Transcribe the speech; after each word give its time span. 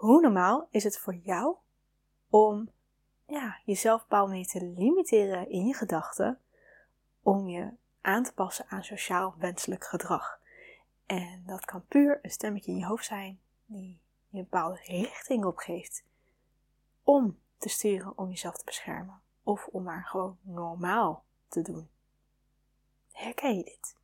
Hoe 0.00 0.20
normaal 0.20 0.68
is 0.70 0.84
het 0.84 0.98
voor 0.98 1.14
jou 1.14 1.56
om 2.28 2.70
ja, 3.26 3.60
jezelf 3.64 4.04
op 4.08 4.12
een 4.12 4.46
te 4.46 4.64
limiteren 4.64 5.50
in 5.50 5.66
je 5.66 5.74
gedachten 5.74 6.38
om 7.22 7.48
je 7.48 7.72
aan 8.00 8.22
te 8.22 8.32
passen 8.32 8.66
aan 8.68 8.84
sociaal 8.84 9.34
wenselijk 9.38 9.84
gedrag? 9.84 10.40
En 11.06 11.42
dat 11.46 11.64
kan 11.64 11.84
puur 11.86 12.18
een 12.22 12.30
stemmetje 12.30 12.70
in 12.70 12.78
je 12.78 12.86
hoofd 12.86 13.04
zijn 13.04 13.40
die 13.66 14.00
je 14.28 14.38
een 14.38 14.44
bepaalde 14.44 14.80
richting 14.84 15.44
opgeeft 15.44 16.04
om 17.02 17.38
te 17.58 17.68
sturen 17.68 18.18
om 18.18 18.28
jezelf 18.28 18.56
te 18.56 18.64
beschermen 18.64 19.20
of 19.42 19.66
om 19.66 19.82
maar 19.82 20.04
gewoon 20.04 20.38
normaal 20.42 21.24
te 21.48 21.62
doen. 21.62 21.88
Herken 23.12 23.56
je 23.56 23.64
dit? 23.64 23.96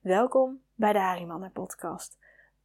Welkom 0.00 0.62
bij 0.74 0.92
de 0.92 0.98
Harimannen 0.98 1.52
podcast. 1.52 2.18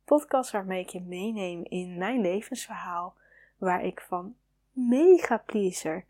Podcast 0.05 0.51
waarmee 0.51 0.81
ik 0.81 0.89
je 0.89 1.01
meeneem 1.01 1.63
in 1.63 1.97
mijn 1.97 2.21
levensverhaal, 2.21 3.15
waar 3.57 3.84
ik 3.84 4.02
van 4.02 4.35
mega 4.71 5.38
pleaser 5.38 6.05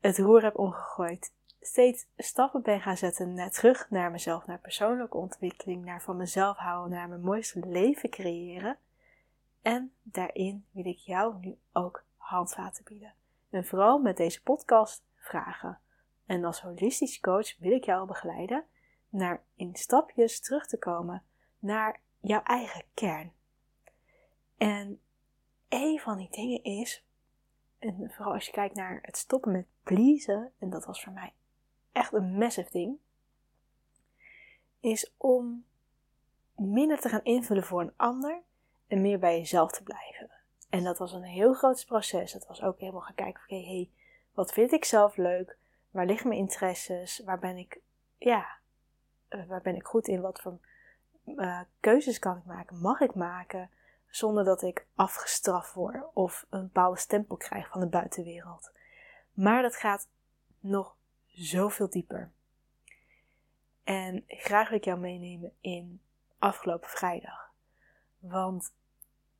het 0.00 0.18
roer 0.18 0.42
heb 0.42 0.58
omgegooid, 0.58 1.32
steeds 1.60 2.06
stappen 2.16 2.62
ben 2.62 2.80
gaan 2.80 2.96
zetten 2.96 3.34
naar 3.34 3.50
terug 3.50 3.90
naar 3.90 4.10
mezelf, 4.10 4.46
naar 4.46 4.58
persoonlijke 4.58 5.16
ontwikkeling, 5.16 5.84
naar 5.84 6.02
van 6.02 6.16
mezelf 6.16 6.56
houden, 6.56 6.96
naar 6.96 7.08
mijn 7.08 7.20
mooiste 7.20 7.66
leven 7.66 8.10
creëren. 8.10 8.78
En 9.62 9.92
daarin 10.02 10.66
wil 10.70 10.86
ik 10.86 10.98
jou 10.98 11.34
nu 11.40 11.58
ook 11.72 12.04
handvaten 12.16 12.84
bieden. 12.84 13.14
En 13.50 13.66
vooral 13.66 13.98
met 13.98 14.16
deze 14.16 14.42
podcast 14.42 15.02
vragen. 15.16 15.78
En 16.26 16.44
als 16.44 16.60
holistisch 16.60 17.20
coach 17.20 17.58
wil 17.58 17.72
ik 17.72 17.84
jou 17.84 18.06
begeleiden 18.06 18.64
naar 19.08 19.42
in 19.54 19.70
stapjes 19.74 20.40
terug 20.40 20.66
te 20.66 20.78
komen 20.78 21.22
naar 21.58 22.00
jouw 22.26 22.42
eigen 22.42 22.84
kern. 22.94 23.32
En 24.56 25.00
een 25.68 26.00
van 26.00 26.18
die 26.18 26.30
dingen 26.30 26.62
is, 26.62 27.04
en 27.78 28.10
vooral 28.14 28.32
als 28.32 28.46
je 28.46 28.52
kijkt 28.52 28.74
naar 28.74 28.98
het 29.02 29.16
stoppen 29.16 29.52
met 29.52 29.66
pleasen, 29.82 30.52
en 30.58 30.70
dat 30.70 30.84
was 30.84 31.02
voor 31.02 31.12
mij 31.12 31.32
echt 31.92 32.12
een 32.12 32.36
massive 32.36 32.70
ding, 32.70 32.98
is 34.80 35.12
om 35.16 35.64
minder 36.56 37.00
te 37.00 37.08
gaan 37.08 37.24
invullen 37.24 37.64
voor 37.64 37.80
een 37.80 37.96
ander 37.96 38.42
en 38.86 39.00
meer 39.00 39.18
bij 39.18 39.38
jezelf 39.38 39.72
te 39.72 39.82
blijven. 39.82 40.30
En 40.70 40.84
dat 40.84 40.98
was 40.98 41.12
een 41.12 41.22
heel 41.22 41.52
groot 41.52 41.86
proces. 41.86 42.32
Dat 42.32 42.46
was 42.46 42.62
ook 42.62 42.78
helemaal 42.78 43.00
gaan 43.00 43.14
kijken, 43.14 43.42
oké, 43.42 43.64
hey, 43.64 43.90
wat 44.34 44.52
vind 44.52 44.72
ik 44.72 44.84
zelf 44.84 45.16
leuk? 45.16 45.58
Waar 45.90 46.06
liggen 46.06 46.28
mijn 46.28 46.40
interesses? 46.40 47.18
Waar 47.24 47.38
ben 47.38 47.56
ik, 47.56 47.80
ja, 48.18 48.46
eh, 49.28 49.46
waar 49.46 49.60
ben 49.62 49.74
ik 49.74 49.86
goed 49.86 50.08
in? 50.08 50.20
Wat 50.20 50.40
voor 50.40 50.58
uh, 51.26 51.60
keuzes 51.80 52.18
kan 52.18 52.36
ik 52.36 52.44
maken? 52.44 52.80
Mag 52.80 53.00
ik 53.00 53.14
maken? 53.14 53.70
Zonder 54.08 54.44
dat 54.44 54.62
ik 54.62 54.86
afgestraft 54.94 55.72
word 55.72 56.04
of 56.14 56.46
een 56.50 56.62
bepaalde 56.62 56.98
stempel 56.98 57.36
krijg 57.36 57.68
van 57.68 57.80
de 57.80 57.86
buitenwereld. 57.86 58.72
Maar 59.32 59.62
dat 59.62 59.76
gaat 59.76 60.08
nog 60.60 60.96
zoveel 61.26 61.90
dieper. 61.90 62.32
En 63.84 64.24
graag 64.26 64.68
wil 64.68 64.78
ik 64.78 64.84
jou 64.84 64.98
meenemen 64.98 65.52
in 65.60 66.00
afgelopen 66.38 66.88
vrijdag. 66.88 67.52
Want 68.18 68.74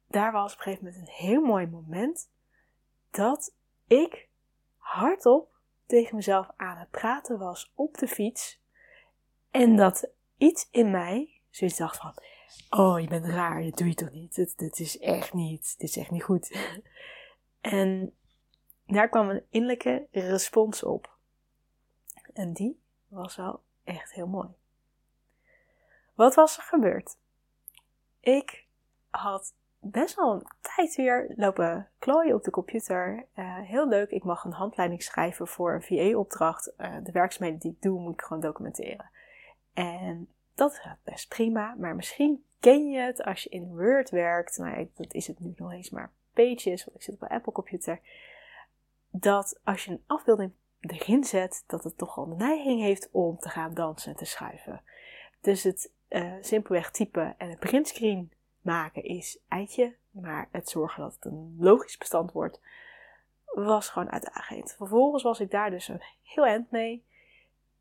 daar 0.07 0.33
was 0.33 0.53
op 0.53 0.59
een 0.59 0.65
gegeven 0.65 0.85
moment 0.85 1.03
een 1.03 1.15
heel 1.15 1.41
mooi 1.41 1.67
moment 1.67 2.31
dat 3.11 3.55
ik 3.87 4.29
hardop 4.77 5.55
tegen 5.87 6.17
mezelf 6.17 6.49
aan 6.57 6.77
het 6.77 6.91
praten 6.91 7.39
was 7.39 7.73
op 7.75 7.99
de 7.99 8.09
fiets. 8.09 8.61
En 9.51 9.77
dat 9.77 10.11
iets 10.37 10.69
in 10.71 10.91
mij 10.91 11.36
zoiets 11.57 11.77
dacht 11.77 11.97
van, 11.97 12.15
oh 12.71 13.01
je 13.01 13.09
bent 13.09 13.25
raar, 13.25 13.63
dit 13.63 13.79
doe 13.79 13.89
je 13.89 13.95
toch 13.95 14.11
niet, 14.11 14.35
dit, 14.35 14.59
dit 14.59 14.79
is 14.79 14.99
echt 14.99 15.33
niet, 15.33 15.75
dit 15.79 15.89
is 15.89 15.97
echt 15.97 16.11
niet 16.11 16.23
goed. 16.23 16.57
en 17.61 18.17
daar 18.87 19.09
kwam 19.09 19.31
een 19.31 19.45
innerlijke 19.51 20.07
respons 20.11 20.83
op. 20.83 21.17
En 22.33 22.53
die 22.53 22.81
was 23.09 23.37
wel 23.37 23.63
echt 23.85 24.13
heel 24.13 24.27
mooi. 24.27 24.49
Wat 26.15 26.35
was 26.35 26.57
er 26.57 26.63
gebeurd? 26.63 27.17
Ik 28.21 28.67
had 29.11 29.55
best 29.79 30.15
wel 30.15 30.33
een 30.33 30.47
tijd 30.61 30.95
weer 30.95 31.33
lopen 31.37 31.91
klooien 31.99 32.35
op 32.35 32.45
de 32.45 32.51
computer. 32.51 33.27
Uh, 33.35 33.59
heel 33.59 33.89
leuk, 33.89 34.11
ik 34.11 34.25
mag 34.25 34.45
een 34.45 34.53
handleiding 34.53 35.03
schrijven 35.03 35.49
voor 35.49 35.75
een 35.75 35.83
VA-opdracht. 35.83 36.73
Uh, 36.79 36.97
eh, 36.97 37.05
de 37.05 37.13
werkzaamheden 37.13 37.61
die 37.61 37.73
ik 37.73 37.83
doe, 37.83 38.01
moet 38.01 38.13
ik 38.13 38.23
gewoon 38.23 38.43
documenteren. 38.43 39.11
En 39.75 40.29
dat 40.57 40.79
gaat 40.79 40.99
best 41.05 41.29
prima, 41.29 41.75
maar 41.79 41.97
misschien 41.97 42.45
ken 42.61 42.91
je 42.91 42.99
het 42.99 43.23
als 43.23 43.43
je 43.43 43.49
in 43.49 43.77
Word 43.77 44.11
werkt. 44.11 44.59
Nou, 44.59 44.89
dat 44.95 45.15
is 45.15 45.27
het 45.27 45.41
nu 45.41 45.55
nog 45.57 45.73
eens 45.73 45.91
maar 45.91 46.13
Pages, 46.33 46.85
want 46.85 46.97
ik 46.97 47.03
zit 47.03 47.15
op 47.15 47.23
een 47.23 47.29
Apple 47.29 47.53
computer. 47.53 48.01
Dat 49.11 49.61
als 49.65 49.85
je 49.85 49.91
een 49.91 50.03
afbeelding 50.07 50.53
erin 50.81 51.25
zet, 51.25 51.65
dat 51.67 51.85
het 51.85 51.99
toch 51.99 52.19
al 52.19 52.29
de 52.29 52.35
neiging 52.35 52.81
heeft 52.81 53.09
om 53.13 53.39
te 53.39 53.49
gaan 53.49 53.75
dansen 53.75 54.11
en 54.11 54.17
te 54.17 54.25
schuiven. 54.25 54.83
Dus 55.41 55.63
het 55.63 55.91
uh, 56.09 56.33
simpelweg 56.41 56.91
typen 56.91 57.35
en 57.39 57.51
een 57.51 57.59
printscreen 57.59 58.33
maken 58.61 59.05
is 59.05 59.39
eitje, 59.49 59.95
maar 60.11 60.49
het 60.53 60.69
zorgen 60.69 61.03
dat 61.03 61.15
het 61.15 61.25
een 61.25 61.57
logisch 61.59 61.97
bestand 61.99 62.33
wordt, 62.33 62.61
was 63.45 63.89
gewoon 63.89 64.11
uitdagend. 64.11 64.75
Vervolgens 64.77 65.23
was 65.23 65.41
ik 65.41 65.51
daar 65.51 65.71
dus 65.71 65.89
een 65.89 66.03
heel 66.23 66.47
eind 66.47 66.71
mee. 66.71 67.05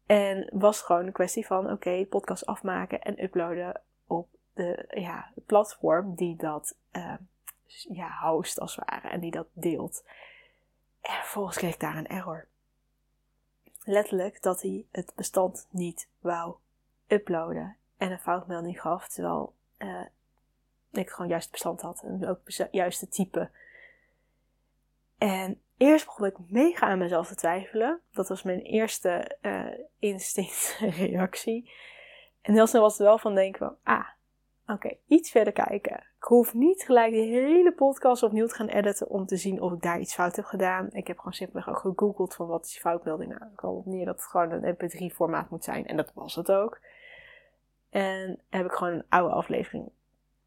En 0.06 0.50
was 0.54 0.82
gewoon 0.82 1.06
een 1.06 1.12
kwestie 1.12 1.46
van, 1.46 1.72
oké, 1.72 2.06
podcast 2.06 2.46
afmaken 2.46 3.02
en 3.02 3.24
uploaden 3.24 3.82
op 4.08 4.28
de 4.54 4.86
ja, 4.90 5.32
platform 5.46 6.16
die 6.16 6.36
dat 6.36 6.76
uh, 6.92 7.14
ja, 7.68 8.20
host 8.22 8.60
als 8.60 8.76
het 8.76 8.90
ware 8.90 9.08
en 9.08 9.20
die 9.20 9.32
dat 9.32 9.48
deelt. 9.54 10.04
En 11.02 11.14
vervolgens 11.14 11.58
kreeg 11.58 11.74
ik 11.74 11.80
daar 11.80 11.98
een 11.98 12.08
error. 12.08 12.48
Letterlijk 13.84 14.42
dat 14.42 14.62
hij 14.62 14.86
het 14.92 15.12
bestand 15.16 15.68
niet 15.70 16.08
wou 16.20 16.56
uploaden 17.08 17.78
en 17.98 18.12
een 18.12 18.20
foutmelding 18.20 18.82
gaf, 18.82 19.08
terwijl 19.08 19.54
uh, 19.78 20.06
ik 20.92 21.10
gewoon 21.10 21.30
juist 21.30 21.52
bestand 21.52 21.82
had 21.82 22.02
en 22.04 22.28
ook 22.28 22.40
het 22.46 22.68
juiste 22.72 23.08
type. 23.08 23.50
En 25.18 25.62
eerst 25.78 26.06
begon 26.06 26.25
ik 26.25 26.38
mega 26.47 26.88
aan 26.88 26.97
mezelf 26.97 27.28
te 27.28 27.36
twijfelen. 27.36 28.02
Dat 28.12 28.30
was 28.30 28.44
mijn 28.44 28.59
eerste 28.59 29.38
uh, 29.41 29.66
instinctreactie. 30.00 31.72
En 32.41 32.53
heel 32.53 32.68
snel 32.68 32.81
was 32.81 32.97
het 32.97 33.08
wel 33.08 33.18
van 33.18 33.36
denken 33.36 33.59
van, 33.59 33.75
ah, 33.84 34.08
oké, 34.68 34.97
iets 35.08 35.31
verder 35.31 35.53
kijken. 35.53 35.96
Ik 35.96 36.24
hoef 36.24 36.53
niet 36.53 36.84
gelijk 36.84 37.12
de 37.12 37.18
hele 37.18 37.72
podcast 37.72 38.24
opnieuw 38.24 38.47
te 38.47 38.56
gaan 38.56 38.68
editen 38.68 39.09
om 39.09 39.25
te 39.25 39.38
zien 39.38 39.62
of 39.62 39.72
ik 39.72 39.81
daar 39.81 40.00
iets 40.00 40.13
fout 40.13 40.36
heb 40.36 40.46
gedaan. 40.46 40.90
Ik 40.91 41.08
heb 41.08 41.18
gewoon 41.18 41.34
simpelweg 41.34 41.69
ook 41.69 41.80
gegoogeld 41.80 42.36
van 42.36 42.47
wat 42.47 42.66
is 42.66 42.72
die 42.72 42.80
foutmelding 42.80 43.30
nou. 43.30 43.52
Ik 43.52 43.57
kwam 43.57 43.75
op 43.75 43.86
neer 43.86 44.06
dat 44.06 44.16
het 44.16 44.25
gewoon 44.25 44.52
een 44.52 44.75
mp3 44.75 45.16
formaat 45.16 45.50
moet 45.50 45.63
zijn. 45.63 45.86
En 45.86 45.97
dat 45.97 46.12
was 46.13 46.36
het 46.36 46.52
ook. 46.52 46.80
En 47.90 48.40
heb 48.50 48.66
ik 48.66 48.72
gewoon 48.72 48.94
een 48.94 49.06
oude 49.09 49.34
aflevering 49.34 49.90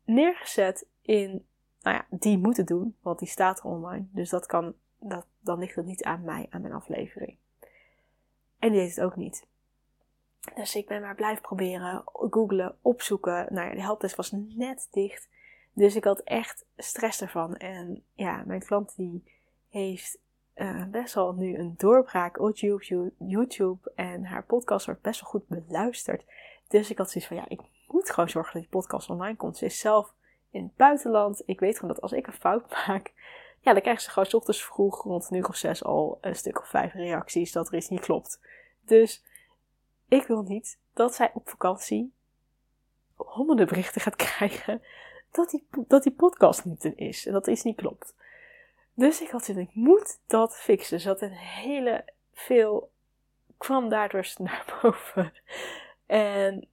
neergezet 0.04 0.86
in, 1.02 1.46
nou 1.82 1.96
ja, 1.96 2.06
die 2.10 2.38
moeten 2.38 2.66
doen, 2.66 2.96
want 3.02 3.18
die 3.18 3.28
staat 3.28 3.58
er 3.58 3.64
online. 3.64 4.06
Dus 4.10 4.30
dat 4.30 4.46
kan, 4.46 4.74
dat, 4.98 5.26
dan 5.40 5.58
ligt 5.58 5.74
het 5.74 5.86
niet 5.86 6.04
aan 6.04 6.24
mij, 6.24 6.46
aan 6.50 6.60
mijn 6.60 6.74
aflevering. 6.74 7.36
En 8.58 8.70
die 8.70 8.80
heeft 8.80 8.96
het 8.96 9.04
ook 9.04 9.16
niet. 9.16 9.46
Dus 10.54 10.76
ik 10.76 10.86
ben 10.86 11.00
maar 11.00 11.14
blijven 11.14 11.42
proberen, 11.42 12.02
googlen, 12.04 12.76
opzoeken. 12.82 13.46
Nou 13.50 13.68
ja, 13.68 13.74
de 13.74 13.80
helpdesk 13.80 14.16
was 14.16 14.32
net 14.32 14.88
dicht. 14.90 15.28
Dus 15.72 15.96
ik 15.96 16.04
had 16.04 16.20
echt 16.20 16.64
stress 16.76 17.20
ervan. 17.20 17.56
En 17.56 18.04
ja, 18.14 18.42
mijn 18.46 18.64
klant 18.64 18.96
die 18.96 19.24
heeft 19.68 20.18
uh, 20.54 20.84
best 20.84 21.14
wel 21.14 21.32
nu 21.32 21.58
een 21.58 21.74
doorbraak 21.76 22.40
op 22.40 22.56
YouTube. 23.18 23.92
En 23.94 24.24
haar 24.24 24.44
podcast 24.44 24.86
wordt 24.86 25.02
best 25.02 25.20
wel 25.20 25.30
goed 25.30 25.48
beluisterd. 25.48 26.24
Dus 26.68 26.90
ik 26.90 26.98
had 26.98 27.10
zoiets 27.10 27.28
van, 27.28 27.36
ja, 27.36 27.48
ik 27.48 27.60
moet 27.86 28.10
gewoon 28.10 28.28
zorgen 28.28 28.52
dat 28.52 28.62
die 28.62 28.70
podcast 28.70 29.10
online 29.10 29.36
komt. 29.36 29.56
Ze 29.56 29.64
is 29.64 29.78
zelf 29.78 30.14
in 30.50 30.62
het 30.62 30.76
buitenland. 30.76 31.42
Ik 31.46 31.60
weet 31.60 31.74
gewoon 31.78 31.94
dat 31.94 32.02
als 32.02 32.12
ik 32.12 32.26
een 32.26 32.32
fout 32.32 32.70
maak, 32.86 33.12
ja, 33.60 33.72
dan 33.72 33.82
krijgen 33.82 34.02
ze 34.02 34.10
gewoon 34.10 34.28
s 34.28 34.34
ochtends 34.34 34.64
vroeg 34.64 35.02
rond 35.02 35.30
een 35.30 35.48
of 35.48 35.56
zes 35.56 35.84
al 35.84 36.18
een 36.20 36.36
stuk 36.36 36.60
of 36.60 36.68
vijf 36.68 36.92
reacties 36.92 37.52
dat 37.52 37.68
er 37.68 37.74
iets 37.74 37.88
niet 37.88 38.00
klopt. 38.00 38.40
Dus 38.80 39.24
ik 40.08 40.26
wil 40.26 40.42
niet 40.42 40.78
dat 40.92 41.14
zij 41.14 41.30
op 41.34 41.48
vakantie 41.48 42.12
honderden 43.14 43.66
berichten 43.66 44.00
gaat 44.00 44.16
krijgen 44.26 44.82
dat 45.30 45.50
die, 45.50 45.66
dat 45.70 46.02
die 46.02 46.12
podcast 46.12 46.64
niet 46.64 46.84
in 46.84 46.96
is 46.96 47.26
en 47.26 47.32
dat 47.32 47.46
iets 47.46 47.62
niet 47.62 47.76
klopt. 47.76 48.14
Dus 48.94 49.20
ik 49.20 49.30
had 49.30 49.44
zin, 49.44 49.58
ik 49.58 49.74
moet 49.74 50.18
dat 50.26 50.56
fixen. 50.56 50.96
Dus 50.96 51.04
dat 51.04 51.20
een 51.20 51.30
hele 51.36 52.04
veel 52.32 52.90
kwam 53.56 53.88
daardoor 53.88 54.32
naar 54.38 54.78
boven. 54.82 55.32
En 56.06 56.68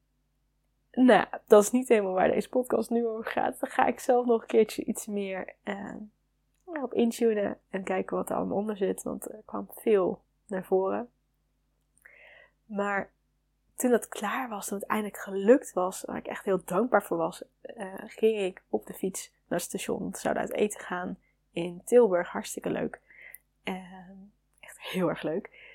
nou, 0.91 1.25
dat 1.47 1.63
is 1.63 1.71
niet 1.71 1.87
helemaal 1.87 2.13
waar 2.13 2.31
deze 2.31 2.49
podcast 2.49 2.89
nu 2.89 3.07
over 3.07 3.31
gaat. 3.31 3.59
Dan 3.59 3.69
ga 3.69 3.85
ik 3.85 3.99
zelf 3.99 4.25
nog 4.25 4.41
een 4.41 4.47
keertje 4.47 4.83
iets 4.83 5.05
meer 5.05 5.53
uh, 5.63 5.93
op 6.83 6.93
intunen 6.93 7.59
en 7.69 7.83
kijken 7.83 8.15
wat 8.15 8.29
er 8.29 8.35
allemaal 8.35 8.57
onder 8.57 8.77
zit. 8.77 9.03
Want 9.03 9.31
er 9.31 9.41
kwam 9.45 9.67
veel 9.69 10.21
naar 10.45 10.65
voren. 10.65 11.09
Maar 12.65 13.11
toen 13.75 13.91
dat 13.91 14.07
klaar 14.07 14.49
was, 14.49 14.67
toen 14.67 14.77
het 14.77 14.87
eindelijk 14.87 15.17
gelukt 15.17 15.73
was, 15.73 16.01
waar 16.01 16.17
ik 16.17 16.27
echt 16.27 16.45
heel 16.45 16.61
dankbaar 16.65 17.03
voor 17.03 17.17
was, 17.17 17.43
uh, 17.77 17.93
ging 17.97 18.37
ik 18.37 18.63
op 18.69 18.85
de 18.85 18.93
fiets 18.93 19.31
naar 19.47 19.59
het 19.59 19.67
station. 19.67 20.11
We 20.11 20.17
zouden 20.17 20.43
uit 20.43 20.53
eten 20.53 20.79
gaan 20.79 21.17
in 21.51 21.81
Tilburg. 21.85 22.29
Hartstikke 22.29 22.69
leuk. 22.69 23.01
En 23.63 24.33
echt 24.59 24.79
heel 24.81 25.09
erg 25.09 25.21
leuk. 25.21 25.73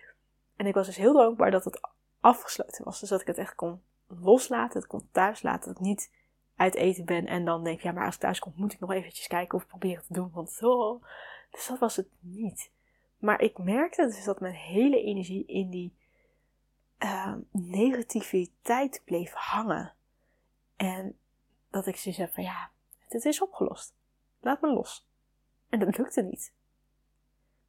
En 0.57 0.67
ik 0.67 0.75
was 0.75 0.87
dus 0.87 0.97
heel 0.97 1.13
dankbaar 1.13 1.51
dat 1.51 1.65
het 1.65 1.81
afgesloten 2.21 2.85
was. 2.85 3.01
Dus 3.01 3.09
dat 3.09 3.21
ik 3.21 3.27
het 3.27 3.39
echt 3.39 3.55
kon 3.55 3.83
loslaten, 4.07 4.81
het 4.81 4.89
kon 4.89 5.09
thuis 5.13 5.43
laten. 5.43 5.69
Dat 5.69 5.81
ik 5.81 5.87
niet 5.87 6.11
uit 6.61 6.75
eten 6.75 7.05
ben 7.05 7.27
en 7.27 7.45
dan 7.45 7.65
denk, 7.65 7.81
ja, 7.81 7.93
maar 7.93 8.05
als 8.05 8.15
ik 8.15 8.21
thuis 8.21 8.39
kom, 8.39 8.53
moet 8.57 8.73
ik 8.73 8.81
nog 8.81 8.93
eventjes 8.93 9.27
kijken 9.27 9.59
of 9.59 9.67
proberen 9.67 10.05
te 10.07 10.13
doen. 10.13 10.31
Want 10.33 10.63
oh. 10.63 11.05
Dus 11.51 11.67
dat 11.67 11.79
was 11.79 11.97
het 11.97 12.09
niet. 12.21 12.71
Maar 13.19 13.41
ik 13.41 13.59
merkte 13.59 14.07
dus 14.07 14.25
dat 14.25 14.41
mijn 14.41 14.55
hele 14.55 15.03
energie 15.03 15.47
in 15.47 15.71
die 15.71 15.95
uh, 16.99 17.35
negativiteit 17.51 19.03
bleef 19.05 19.33
hangen. 19.33 19.95
En 20.77 21.19
dat 21.71 21.87
ik 21.87 21.97
zoiets 21.97 22.21
heb 22.21 22.33
van, 22.33 22.45
ja, 22.45 22.71
het 23.09 23.25
is 23.25 23.43
opgelost. 23.43 23.95
Laat 24.41 24.61
me 24.61 24.73
los. 24.73 25.07
En 25.69 25.79
dat 25.79 25.99
lukte 25.99 26.23
niet. 26.23 26.53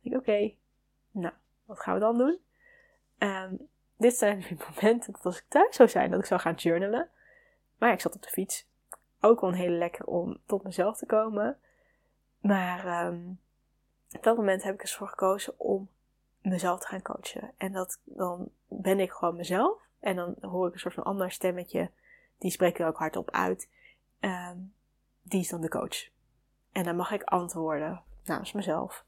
Ik 0.02 0.16
oké, 0.16 0.54
nou, 1.12 1.34
wat 1.66 1.80
gaan 1.80 1.94
we 1.94 2.00
dan 2.00 2.18
doen? 2.18 2.40
Um, 3.18 3.70
dit 3.98 4.18
zijn 4.18 4.40
de 4.40 4.66
momenten 4.70 5.14
dat 5.14 5.26
als 5.26 5.38
ik 5.38 5.46
thuis 5.48 5.76
zou 5.76 5.90
zijn, 5.90 6.12
dat 6.12 6.20
ik 6.20 6.26
zou 6.26 6.40
gaan 6.42 6.54
journalen. 6.54 7.10
Maar 7.78 7.90
ja, 7.90 7.96
ik 7.96 8.02
zat 8.02 8.16
op 8.16 8.22
de 8.22 8.30
fiets. 8.30 8.70
Ook 9.22 9.42
wel 9.42 9.50
een 9.50 9.56
hele 9.56 9.78
lekker 9.78 10.06
om 10.06 10.38
tot 10.46 10.64
mezelf 10.64 10.98
te 10.98 11.06
komen. 11.06 11.58
Maar 12.40 13.06
um, 13.06 13.40
op 14.16 14.24
dat 14.24 14.38
moment 14.38 14.64
heb 14.64 14.74
ik 14.74 14.82
ervoor 14.82 15.08
gekozen 15.08 15.60
om 15.60 15.90
mezelf 16.42 16.80
te 16.80 16.88
gaan 16.88 17.02
coachen. 17.02 17.52
En 17.58 17.72
dat, 17.72 18.00
dan 18.04 18.50
ben 18.68 19.00
ik 19.00 19.12
gewoon 19.12 19.36
mezelf. 19.36 19.82
En 20.00 20.16
dan 20.16 20.36
hoor 20.42 20.68
ik 20.68 20.74
een 20.74 20.80
soort 20.80 20.94
van 20.94 21.04
ander 21.04 21.32
stemmetje. 21.32 21.92
Die 22.38 22.52
spreekt 22.52 22.80
er 22.80 22.88
ook 22.88 22.98
hardop 22.98 23.32
uit. 23.32 23.70
Um, 24.20 24.74
die 25.22 25.40
is 25.40 25.50
dan 25.50 25.62
de 25.62 25.70
coach. 25.70 26.10
En 26.72 26.84
dan 26.84 26.96
mag 26.96 27.12
ik 27.12 27.24
antwoorden 27.24 28.04
namens 28.24 28.52
mezelf. 28.52 29.06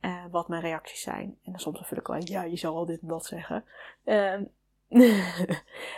Uh, 0.00 0.24
wat 0.30 0.48
mijn 0.48 0.62
reacties 0.62 1.00
zijn. 1.00 1.38
En 1.42 1.52
dan 1.52 1.60
soms 1.60 1.86
vul 1.86 1.98
ik 1.98 2.06
wel, 2.06 2.20
ja, 2.24 2.42
je 2.42 2.56
zal 2.56 2.76
al 2.76 2.86
dit 2.86 3.00
en 3.00 3.08
dat 3.08 3.26
zeggen. 3.26 3.64
Um, 4.04 4.50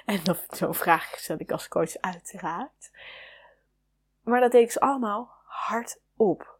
en 0.05 0.25
dan 0.25 0.37
zo'n 0.49 0.75
vraag 0.75 1.19
stel 1.19 1.39
ik 1.39 1.53
als 1.53 1.69
coach 1.69 1.97
uiteraard. 1.97 2.91
Maar 4.23 4.41
dat 4.41 4.53
deed 4.53 4.63
ik 4.63 4.71
ze 4.71 4.81
allemaal 4.81 5.31
hardop. 5.45 6.59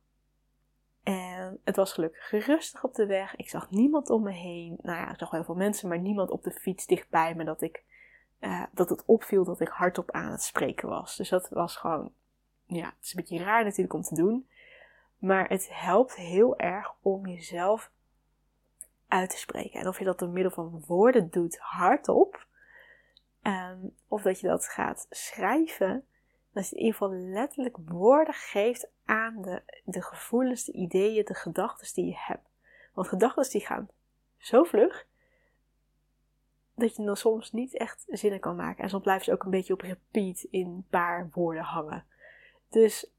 En 1.03 1.61
het 1.65 1.77
was 1.77 1.93
gelukkig 1.93 2.47
rustig 2.47 2.85
op 2.85 2.95
de 2.95 3.07
weg. 3.07 3.37
Ik 3.37 3.49
zag 3.49 3.71
niemand 3.71 4.11
om 4.11 4.23
me 4.23 4.33
heen. 4.33 4.79
Nou 4.83 4.99
ja, 4.99 5.11
ik 5.11 5.19
zag 5.19 5.31
wel 5.31 5.41
heel 5.41 5.55
veel 5.55 5.65
mensen, 5.65 5.89
maar 5.89 5.99
niemand 5.99 6.31
op 6.31 6.43
de 6.43 6.51
fiets 6.51 6.87
dichtbij 6.87 7.35
me. 7.35 7.45
Dat, 7.45 7.63
ik, 7.63 7.85
uh, 8.41 8.65
dat 8.73 8.89
het 8.89 9.05
opviel 9.05 9.45
dat 9.45 9.61
ik 9.61 9.69
hardop 9.69 10.11
aan 10.11 10.31
het 10.31 10.43
spreken 10.43 10.89
was. 10.89 11.17
Dus 11.17 11.29
dat 11.29 11.49
was 11.49 11.77
gewoon, 11.77 12.13
ja, 12.67 12.87
het 12.87 13.05
is 13.05 13.15
een 13.15 13.21
beetje 13.21 13.45
raar 13.45 13.65
natuurlijk 13.65 13.95
om 13.95 14.03
te 14.03 14.15
doen. 14.15 14.49
Maar 15.19 15.49
het 15.49 15.69
helpt 15.73 16.15
heel 16.15 16.59
erg 16.59 16.95
om 17.03 17.27
jezelf 17.27 17.91
uit 19.09 19.31
te 19.31 19.39
spreken. 19.39 19.81
En 19.81 19.89
of 19.89 19.99
je 19.99 20.05
dat 20.05 20.19
door 20.19 20.29
middel 20.29 20.53
van 20.53 20.85
woorden 20.87 21.31
doet 21.31 21.59
hardop, 21.59 22.47
um, 23.43 23.97
of 24.09 24.23
dat 24.23 24.41
je 24.41 24.47
dat 24.47 24.65
gaat 24.65 25.07
schrijven, 25.11 26.07
dat 26.53 26.69
je 26.69 26.77
in 26.77 26.83
ieder 26.83 26.99
geval 26.99 27.15
letterlijk 27.15 27.77
woorden 27.85 28.35
geeft 28.35 28.91
aan 29.05 29.43
de, 29.43 29.63
de 29.85 30.03
gevoelens, 30.03 30.65
de 30.65 30.73
ideeën, 30.73 31.25
de 31.25 31.35
gedachten 31.35 31.95
die 31.95 32.07
je 32.07 32.17
hebt. 32.17 32.49
Want 32.95 33.09
gedachten 33.09 33.51
die 33.51 33.67
gaan 33.67 33.89
zo 34.37 34.65
vlug, 34.65 35.07
dat 36.75 36.97
je 36.97 37.05
dan 37.05 37.17
soms 37.17 37.53
niet 37.53 37.77
echt 37.77 38.05
zinnen 38.09 38.41
kan 38.41 38.57
maken. 38.57 38.83
En 38.83 38.91
soms 38.91 39.03
blijven 39.03 39.25
ze 39.25 39.33
ook 39.33 39.45
een 39.45 39.51
beetje 39.51 39.73
op 39.73 39.81
repeat 39.81 40.43
in 40.51 40.67
een 40.67 40.87
paar 40.91 41.29
woorden 41.33 41.63
hangen. 41.63 42.07
Dus 42.69 43.11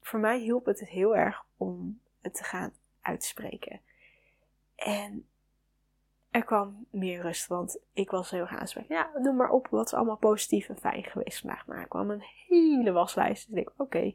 voor 0.00 0.20
mij 0.20 0.38
hielp 0.38 0.64
het 0.66 0.80
heel 0.80 1.16
erg 1.16 1.44
om 1.56 2.00
het 2.20 2.34
te 2.34 2.44
gaan 2.44 2.72
uitspreken. 3.00 3.80
En 4.74 5.28
er 6.36 6.44
kwam 6.44 6.86
meer 6.90 7.20
rust, 7.20 7.46
want 7.46 7.78
ik 7.92 8.10
was 8.10 8.30
heel 8.30 8.46
aanspreken. 8.46 8.94
Ja, 8.94 9.10
noem 9.14 9.36
maar 9.36 9.50
op 9.50 9.68
wat 9.70 9.86
is 9.86 9.94
allemaal 9.94 10.16
positief 10.16 10.68
en 10.68 10.78
fijn 10.78 11.04
geweest 11.04 11.40
vandaag. 11.40 11.66
Maar 11.66 11.78
er 11.78 11.88
kwam 11.88 12.10
een 12.10 12.24
hele 12.46 12.92
waslijst. 12.92 13.50
Dus 13.50 13.60
ik 13.60 13.72
oké. 13.76 14.14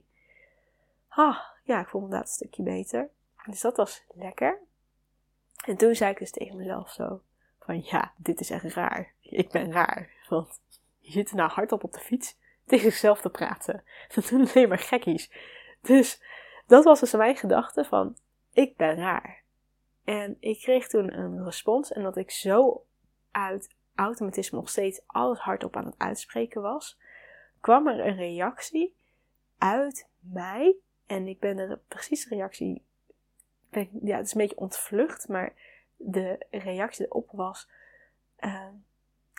Ah, 1.08 1.38
ja, 1.64 1.80
ik 1.80 1.88
voel 1.88 2.02
me 2.02 2.06
inderdaad 2.06 2.30
een 2.30 2.36
stukje 2.36 2.64
beter. 2.64 3.10
Dus 3.46 3.62
dat 3.62 3.78
was 3.78 4.04
lekker. 4.16 4.60
En 5.66 5.78
toen 5.78 5.96
zei 5.96 6.12
ik 6.12 6.20
dus 6.20 6.32
tegen 6.32 6.58
mezelf 6.58 6.92
zo: 6.92 7.22
van 7.60 7.82
ja, 7.84 8.14
dit 8.18 8.40
is 8.40 8.50
echt 8.50 8.74
raar. 8.74 9.14
Ik 9.22 9.50
ben 9.50 9.72
raar. 9.72 10.10
Want 10.30 10.62
je 11.00 11.12
zit 11.12 11.30
er 11.30 11.36
nou 11.36 11.50
hardop 11.50 11.84
op 11.84 11.94
de 11.94 12.00
fiets 12.00 12.38
tegen 12.66 12.92
zichzelf 12.92 13.22
te 13.22 13.30
praten. 13.30 13.84
Dat 14.16 14.28
doen 14.28 14.48
alleen 14.48 14.70
maar 14.70 14.80
gekkies. 14.80 15.32
Dus 15.82 16.22
dat 16.68 16.84
was 16.84 17.00
dus 17.00 17.12
mijn 17.12 17.36
gedachte 17.36 17.84
van, 17.84 18.16
ik 18.52 18.78
ben 18.78 18.96
raar. 18.96 19.44
En 20.12 20.38
ik 20.40 20.60
kreeg 20.60 20.88
toen 20.88 21.18
een 21.18 21.44
respons 21.44 21.92
en 21.92 22.04
dat 22.04 22.18
ik 22.18 22.32
zo 22.32 22.86
uit 23.32 23.76
automatisme 23.96 24.58
nog 24.58 24.70
steeds 24.70 25.02
alles 25.06 25.40
hardop 25.40 25.76
aan 25.76 25.86
het 25.86 25.98
uitspreken 25.98 26.62
was, 26.62 27.00
kwam 27.60 27.88
er 27.88 28.06
een 28.08 28.16
reactie 28.16 28.96
uit 29.58 30.10
mij. 30.20 30.76
En 31.06 31.28
ik 31.28 31.40
ben 31.40 31.58
er 31.58 31.80
precies 31.88 32.24
de 32.24 32.36
reactie, 32.36 32.86
ja, 34.02 34.18
het 34.18 34.26
is 34.26 34.34
een 34.34 34.42
beetje 34.42 34.58
ontvlucht, 34.58 35.28
maar 35.28 35.54
de 35.96 36.46
reactie 36.50 37.06
erop 37.06 37.30
was, 37.32 37.70
uh, 38.40 38.68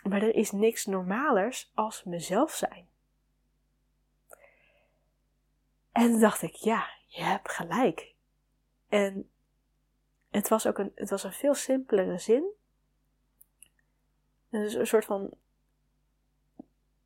maar 0.03 0.21
er 0.21 0.35
is 0.35 0.51
niks 0.51 0.85
normalers 0.85 1.71
als 1.73 2.03
mezelf 2.03 2.51
zijn. 2.51 2.87
En 5.91 6.11
toen 6.11 6.19
dacht 6.19 6.41
ik, 6.41 6.55
ja, 6.55 6.87
je 7.07 7.23
hebt 7.23 7.51
gelijk. 7.51 8.13
En 8.89 9.32
het 10.33 10.47
was 10.47 10.67
ook 10.67 10.77
een, 10.77 10.91
het 10.95 11.09
was 11.09 11.23
een 11.23 11.33
veel 11.33 11.53
simpelere 11.53 12.17
zin. 12.17 12.43
Een 14.49 14.87
soort 14.87 15.05
van, 15.05 15.31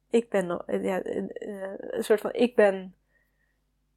ik 0.09 0.29
ben, 0.29 0.63
ja, 0.81 1.05
een 1.05 2.03
soort 2.03 2.21
van, 2.21 2.33
ik 2.33 2.55
ben, 2.55 2.95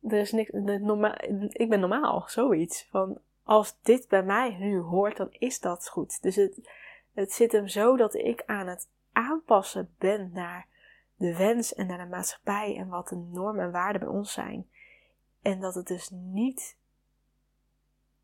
er 0.03 0.19
is 0.19 0.33
niks, 0.33 0.51
normaal, 0.53 1.15
ik 1.49 1.69
ben 1.69 1.81
normaal, 1.81 2.23
zoiets. 2.27 2.87
Van, 2.91 3.21
als 3.43 3.77
dit 3.83 4.09
bij 4.09 4.23
mij 4.23 4.57
nu 4.59 4.79
hoort, 4.79 5.17
dan 5.17 5.31
is 5.31 5.61
dat 5.61 5.89
goed. 5.89 6.23
Dus 6.23 6.37
het, 6.37 6.71
het 7.15 7.33
zit 7.33 7.53
hem 7.53 7.69
zo 7.69 7.97
dat 7.97 8.15
ik 8.15 8.43
aan 8.47 8.67
het 8.67 8.89
aanpassen 9.13 9.95
ben 9.99 10.31
naar 10.33 10.67
de 11.17 11.37
wens 11.37 11.75
en 11.75 11.87
naar 11.87 11.99
de 11.99 12.11
maatschappij 12.11 12.77
en 12.77 12.89
wat 12.89 13.09
de 13.09 13.17
normen 13.17 13.65
en 13.65 13.71
waarden 13.71 14.01
bij 14.01 14.11
ons 14.11 14.33
zijn. 14.33 14.71
En 15.43 15.61
dat 15.61 15.75
het 15.75 15.87
dus 15.87 16.11
niet 16.11 16.79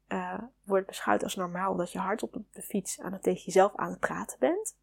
uh, 0.08 0.42
wordt 0.64 0.86
beschouwd 0.86 1.22
als 1.22 1.34
normaal 1.34 1.76
dat 1.76 1.92
je 1.92 1.98
hard 1.98 2.22
op 2.22 2.42
de 2.50 2.62
fiets 2.62 3.00
aan 3.00 3.12
het 3.12 3.22
tegen 3.22 3.44
jezelf 3.44 3.74
aan 3.74 3.90
het 3.90 4.00
praten 4.00 4.38
bent. 4.38 4.76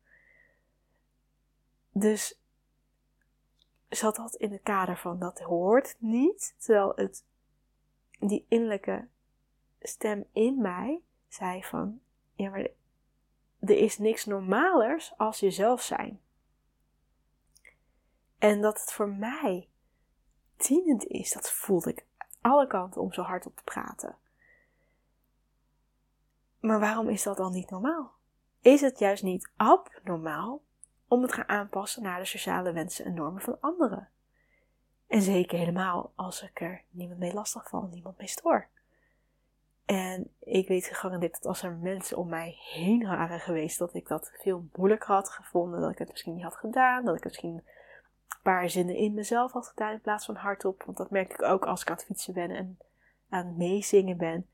Dus 1.91 2.41
zat 3.89 4.15
dat 4.15 4.35
in 4.35 4.51
het 4.51 4.61
kader 4.61 4.97
van 4.97 5.19
dat 5.19 5.39
hoort 5.39 5.95
niet, 5.99 6.55
terwijl 6.57 6.91
het 6.95 7.25
die 8.19 8.45
innerlijke 8.47 9.07
stem 9.81 10.25
in 10.31 10.61
mij 10.61 11.01
zei 11.27 11.63
van 11.63 12.01
ja, 12.35 12.49
maar 12.49 12.67
er 13.59 13.77
is 13.77 13.97
niks 13.97 14.25
normalers 14.25 15.13
als 15.17 15.39
jezelf 15.39 15.81
zijn. 15.81 16.21
En 18.37 18.61
dat 18.61 18.79
het 18.79 18.93
voor 18.93 19.09
mij 19.09 19.69
dienend 20.57 21.05
is, 21.05 21.31
dat 21.31 21.51
voelde 21.51 21.89
ik 21.89 22.05
alle 22.41 22.67
kanten 22.67 23.01
om 23.01 23.13
zo 23.13 23.21
hard 23.21 23.45
op 23.45 23.55
te 23.55 23.63
praten. 23.63 24.17
Maar 26.63 26.79
waarom 26.79 27.09
is 27.09 27.23
dat 27.23 27.37
dan 27.37 27.51
niet 27.51 27.69
normaal? 27.69 28.11
Is 28.61 28.81
het 28.81 28.99
juist 28.99 29.23
niet 29.23 29.51
abnormaal 29.55 30.61
om 31.07 31.21
het 31.21 31.33
gaan 31.33 31.49
aanpassen 31.49 32.03
naar 32.03 32.19
de 32.19 32.25
sociale 32.25 32.71
wensen 32.71 33.05
en 33.05 33.13
normen 33.13 33.41
van 33.41 33.57
anderen? 33.59 34.09
En 35.07 35.21
zeker 35.21 35.57
helemaal 35.57 36.11
als 36.15 36.41
ik 36.41 36.61
er 36.61 36.81
niemand 36.89 37.19
mee 37.19 37.33
lastig 37.33 37.69
val, 37.69 37.89
niemand 37.91 38.17
mee 38.17 38.27
stoor. 38.27 38.67
En 39.85 40.33
ik 40.39 40.67
weet 40.67 40.85
gegarandeerd 40.85 41.33
dat 41.33 41.45
als 41.45 41.63
er 41.63 41.71
mensen 41.71 42.17
om 42.17 42.29
mij 42.29 42.57
heen 42.59 43.03
waren 43.03 43.39
geweest, 43.39 43.79
dat 43.79 43.93
ik 43.93 44.07
dat 44.07 44.31
veel 44.33 44.65
moeilijker 44.75 45.13
had 45.13 45.29
gevonden, 45.29 45.81
dat 45.81 45.91
ik 45.91 45.97
het 45.97 46.11
misschien 46.11 46.33
niet 46.33 46.43
had 46.43 46.55
gedaan, 46.55 47.05
dat 47.05 47.15
ik 47.15 47.23
misschien 47.23 47.63
paar 48.43 48.69
zinnen 48.69 48.95
in 48.95 49.13
mezelf 49.13 49.51
had 49.51 49.67
gedaan 49.67 49.93
in 49.93 50.01
plaats 50.01 50.25
van 50.25 50.35
hardop. 50.35 50.83
Want 50.83 50.97
dat 50.97 51.09
merk 51.09 51.33
ik 51.33 51.41
ook 51.41 51.65
als 51.65 51.81
ik 51.81 51.89
aan 51.89 51.95
het 51.95 52.05
fietsen 52.05 52.33
ben 52.33 52.51
en 52.51 52.77
aan 53.29 53.45
het 53.45 53.57
meezingen 53.57 54.17
ben. 54.17 54.47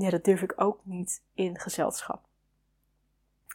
Ja, 0.00 0.10
dat 0.10 0.24
durf 0.24 0.42
ik 0.42 0.52
ook 0.56 0.80
niet 0.82 1.22
in 1.34 1.58
gezelschap. 1.58 2.26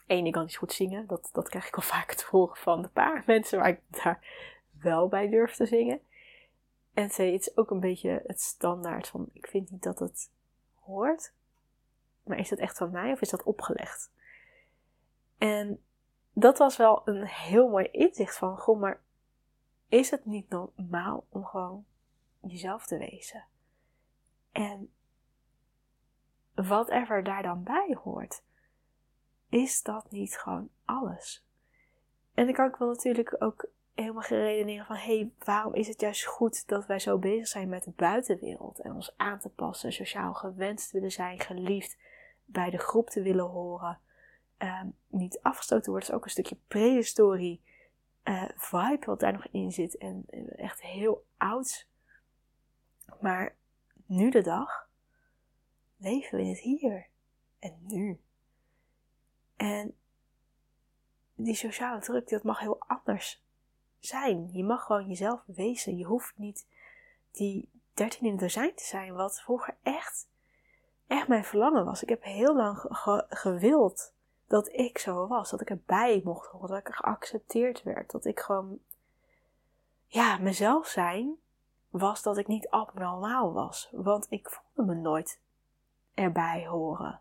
Eén, 0.06 0.26
ik 0.26 0.32
kan 0.32 0.44
niet 0.44 0.56
goed 0.56 0.72
zingen. 0.72 1.06
Dat, 1.06 1.28
dat 1.32 1.48
krijg 1.48 1.68
ik 1.68 1.76
al 1.76 1.82
vaak 1.94 2.12
te 2.12 2.26
horen 2.30 2.56
van 2.56 2.82
de 2.82 2.88
paar 2.88 3.22
mensen 3.26 3.58
waar 3.58 3.68
ik 3.68 3.80
daar 4.02 4.26
wel 4.80 5.08
bij 5.08 5.28
durf 5.28 5.54
te 5.54 5.66
zingen. 5.66 6.00
En 6.94 7.08
twee, 7.08 7.32
het 7.32 7.40
is 7.40 7.56
ook 7.56 7.70
een 7.70 7.80
beetje 7.80 8.22
het 8.26 8.40
standaard 8.40 9.08
van, 9.08 9.28
ik 9.32 9.46
vind 9.46 9.70
niet 9.70 9.82
dat 9.82 9.98
het 9.98 10.30
hoort. 10.74 11.32
Maar 12.22 12.38
is 12.38 12.48
dat 12.48 12.58
echt 12.58 12.76
van 12.76 12.90
mij 12.90 13.12
of 13.12 13.20
is 13.20 13.30
dat 13.30 13.42
opgelegd? 13.42 14.10
En 15.38 15.84
dat 16.32 16.58
was 16.58 16.76
wel 16.76 17.02
een 17.04 17.26
heel 17.26 17.68
mooi 17.68 17.88
inzicht 17.90 18.36
van, 18.36 18.58
goh, 18.58 18.80
maar 18.80 19.00
is 19.88 20.10
het 20.10 20.24
niet 20.24 20.48
normaal 20.48 21.26
om 21.28 21.44
gewoon 21.44 21.84
jezelf 22.40 22.86
te 22.86 22.98
wezen? 22.98 23.44
En 24.52 24.92
whatever 26.54 27.24
daar 27.24 27.42
dan 27.42 27.62
bij 27.62 27.96
hoort, 28.02 28.42
is 29.48 29.82
dat 29.82 30.10
niet 30.10 30.38
gewoon 30.38 30.68
alles? 30.84 31.46
En 32.34 32.44
dan 32.44 32.54
kan 32.54 32.68
ik 32.68 32.76
wel 32.76 32.88
natuurlijk 32.88 33.36
ook 33.38 33.68
helemaal 33.94 34.22
geredeneren 34.22 34.86
van, 34.86 34.96
hé, 34.96 35.16
hey, 35.16 35.30
waarom 35.38 35.74
is 35.74 35.88
het 35.88 36.00
juist 36.00 36.24
goed 36.24 36.68
dat 36.68 36.86
wij 36.86 36.98
zo 36.98 37.18
bezig 37.18 37.48
zijn 37.48 37.68
met 37.68 37.84
de 37.84 37.90
buitenwereld 37.90 38.78
en 38.78 38.92
ons 38.92 39.16
aan 39.16 39.38
te 39.38 39.48
passen, 39.48 39.92
sociaal 39.92 40.34
gewenst 40.34 40.90
willen 40.90 41.12
zijn, 41.12 41.40
geliefd, 41.40 41.96
bij 42.44 42.70
de 42.70 42.78
groep 42.78 43.10
te 43.10 43.22
willen 43.22 43.44
horen, 43.44 43.98
um, 44.58 44.96
niet 45.06 45.38
afgestoten 45.42 45.90
worden, 45.90 46.08
is 46.08 46.14
ook 46.14 46.24
een 46.24 46.30
stukje 46.30 46.58
prehistorie 46.68 47.62
uh, 48.24 48.44
vibe 48.54 49.06
wat 49.06 49.20
daar 49.20 49.32
nog 49.32 49.46
in 49.50 49.72
zit 49.72 49.96
en 49.96 50.24
echt 50.56 50.82
heel 50.82 51.24
oud. 51.36 51.88
Maar 53.20 53.56
nu 54.06 54.30
de 54.30 54.42
dag 54.42 54.83
leven 56.04 56.38
we 56.38 56.44
in 56.44 56.50
het 56.50 56.58
hier 56.58 57.06
en 57.58 57.78
nu. 57.80 58.20
En 59.56 59.96
die 61.34 61.54
sociale 61.54 62.00
druk, 62.00 62.28
dat 62.28 62.42
mag 62.42 62.58
heel 62.58 62.78
anders 62.86 63.42
zijn. 63.98 64.50
Je 64.52 64.64
mag 64.64 64.84
gewoon 64.84 65.08
jezelf 65.08 65.42
wezen. 65.46 65.96
Je 65.96 66.04
hoeft 66.04 66.38
niet 66.38 66.66
die 67.30 67.68
13 67.94 68.24
in 68.24 68.30
het 68.30 68.40
dozijn 68.40 68.74
te 68.74 68.84
zijn, 68.84 69.14
wat 69.14 69.40
vroeger 69.40 69.76
echt, 69.82 70.28
echt 71.06 71.28
mijn 71.28 71.44
verlangen 71.44 71.84
was. 71.84 72.02
Ik 72.02 72.08
heb 72.08 72.22
heel 72.22 72.56
lang 72.56 72.86
gewild 73.28 74.12
dat 74.46 74.72
ik 74.72 74.98
zo 74.98 75.26
was, 75.26 75.50
dat 75.50 75.60
ik 75.60 75.70
erbij 75.70 76.20
mocht 76.24 76.46
horen, 76.46 76.68
dat 76.68 76.78
ik 76.78 76.94
geaccepteerd 76.94 77.82
werd, 77.82 78.10
dat 78.10 78.24
ik 78.24 78.40
gewoon, 78.40 78.78
ja, 80.06 80.38
mezelf 80.38 80.86
zijn 80.86 81.36
was 81.90 82.22
dat 82.22 82.38
ik 82.38 82.46
niet 82.46 82.68
abnormaal 82.68 83.52
was, 83.52 83.88
want 83.92 84.26
ik 84.30 84.50
voelde 84.50 84.94
me 84.94 85.00
nooit 85.00 85.40
erbij 86.14 86.66
horen 86.66 87.20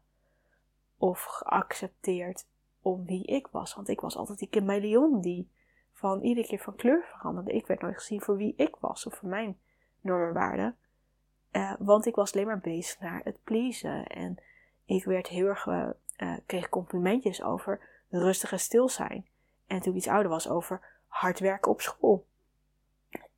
of 0.97 1.23
geaccepteerd 1.23 2.47
om 2.81 3.05
wie 3.05 3.25
ik 3.25 3.47
was, 3.47 3.75
want 3.75 3.89
ik 3.89 3.99
was 3.99 4.15
altijd 4.15 4.39
die 4.39 4.47
chameleon 4.51 5.21
die 5.21 5.51
van 5.91 6.21
iedere 6.21 6.47
keer 6.47 6.59
van 6.59 6.75
kleur 6.75 7.03
veranderde. 7.03 7.51
Ik 7.53 7.67
werd 7.67 7.81
nooit 7.81 7.95
gezien 7.95 8.21
voor 8.21 8.37
wie 8.37 8.53
ik 8.57 8.75
was 8.75 9.05
of 9.05 9.13
voor 9.15 9.29
mijn 9.29 9.57
normenwaarden. 10.01 10.77
Uh, 11.51 11.73
want 11.79 12.05
ik 12.05 12.15
was 12.15 12.33
alleen 12.33 12.45
maar 12.45 12.59
bezig 12.59 12.99
naar 12.99 13.21
het 13.23 13.43
pleasen. 13.43 14.07
En 14.07 14.37
ik 14.85 15.05
werd 15.05 15.27
heel 15.27 15.47
erg, 15.47 15.65
uh, 15.65 16.37
kreeg 16.45 16.69
complimentjes 16.69 17.43
over 17.43 17.79
rustig 18.09 18.51
en 18.51 18.59
stil 18.59 18.89
zijn. 18.89 19.27
En 19.67 19.79
toen 19.79 19.91
ik 19.91 19.97
iets 19.97 20.07
ouder 20.07 20.29
was 20.29 20.49
over 20.49 20.81
hard 21.07 21.39
werken 21.39 21.71
op 21.71 21.81
school. 21.81 22.27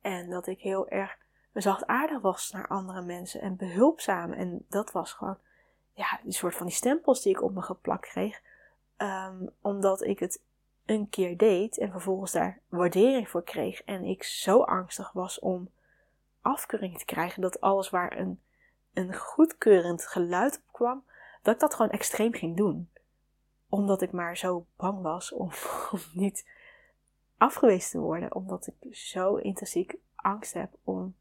En 0.00 0.30
dat 0.30 0.46
ik 0.46 0.60
heel 0.60 0.88
erg 0.88 1.18
zachtaardig 1.52 2.20
was 2.20 2.50
naar 2.50 2.68
andere 2.68 3.02
mensen 3.02 3.40
en 3.40 3.56
behulpzaam. 3.56 4.32
En 4.32 4.64
dat 4.68 4.92
was 4.92 5.12
gewoon 5.12 5.38
ja, 5.96 6.20
een 6.24 6.32
soort 6.32 6.54
van 6.54 6.66
die 6.66 6.74
stempels 6.74 7.22
die 7.22 7.32
ik 7.32 7.42
op 7.42 7.54
me 7.54 7.62
geplakt 7.62 8.08
kreeg. 8.08 8.40
Um, 8.96 9.50
omdat 9.60 10.02
ik 10.02 10.18
het 10.18 10.42
een 10.84 11.08
keer 11.08 11.36
deed 11.36 11.78
en 11.78 11.90
vervolgens 11.90 12.32
daar 12.32 12.60
waardering 12.68 13.28
voor 13.28 13.42
kreeg 13.42 13.82
en 13.82 14.04
ik 14.04 14.22
zo 14.22 14.62
angstig 14.62 15.12
was 15.12 15.38
om 15.38 15.70
afkeuring 16.40 16.98
te 16.98 17.04
krijgen 17.04 17.42
dat 17.42 17.60
alles 17.60 17.90
waar 17.90 18.18
een, 18.18 18.40
een 18.92 19.14
goedkeurend 19.14 20.06
geluid 20.06 20.56
op 20.56 20.72
kwam, 20.72 21.04
dat 21.42 21.54
ik 21.54 21.60
dat 21.60 21.74
gewoon 21.74 21.90
extreem 21.90 22.32
ging 22.32 22.56
doen. 22.56 22.90
Omdat 23.68 24.02
ik 24.02 24.12
maar 24.12 24.36
zo 24.36 24.66
bang 24.76 25.02
was 25.02 25.32
om, 25.32 25.50
om 25.92 26.00
niet 26.12 26.46
afgewezen 27.36 27.90
te 27.90 27.98
worden, 27.98 28.34
omdat 28.34 28.66
ik 28.66 28.96
zo 28.96 29.36
intrinsiek 29.36 29.96
angst 30.14 30.52
heb 30.52 30.70
om 30.84 31.14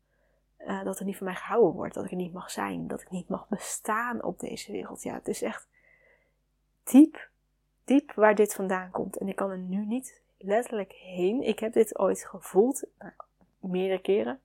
uh, 0.67 0.83
dat 0.83 0.99
er 0.99 1.05
niet 1.05 1.17
van 1.17 1.25
mij 1.27 1.35
gehouden 1.35 1.73
wordt, 1.73 1.93
dat 1.93 2.05
ik 2.05 2.11
er 2.11 2.17
niet 2.17 2.33
mag 2.33 2.51
zijn, 2.51 2.87
dat 2.87 3.01
ik 3.01 3.09
niet 3.09 3.29
mag 3.29 3.47
bestaan 3.47 4.23
op 4.23 4.39
deze 4.39 4.71
wereld. 4.71 5.03
Ja, 5.03 5.13
het 5.13 5.27
is 5.27 5.41
echt 5.41 5.67
diep 6.83 7.29
diep 7.85 8.13
waar 8.13 8.35
dit 8.35 8.53
vandaan 8.53 8.91
komt. 8.91 9.17
En 9.17 9.27
ik 9.27 9.35
kan 9.35 9.49
er 9.49 9.57
nu 9.57 9.85
niet 9.85 10.21
letterlijk 10.37 10.91
heen. 10.91 11.41
Ik 11.41 11.59
heb 11.59 11.73
dit 11.73 11.99
ooit 11.99 12.25
gevoeld, 12.25 12.83
nou, 12.99 13.13
meerdere 13.59 14.01
keren. 14.01 14.39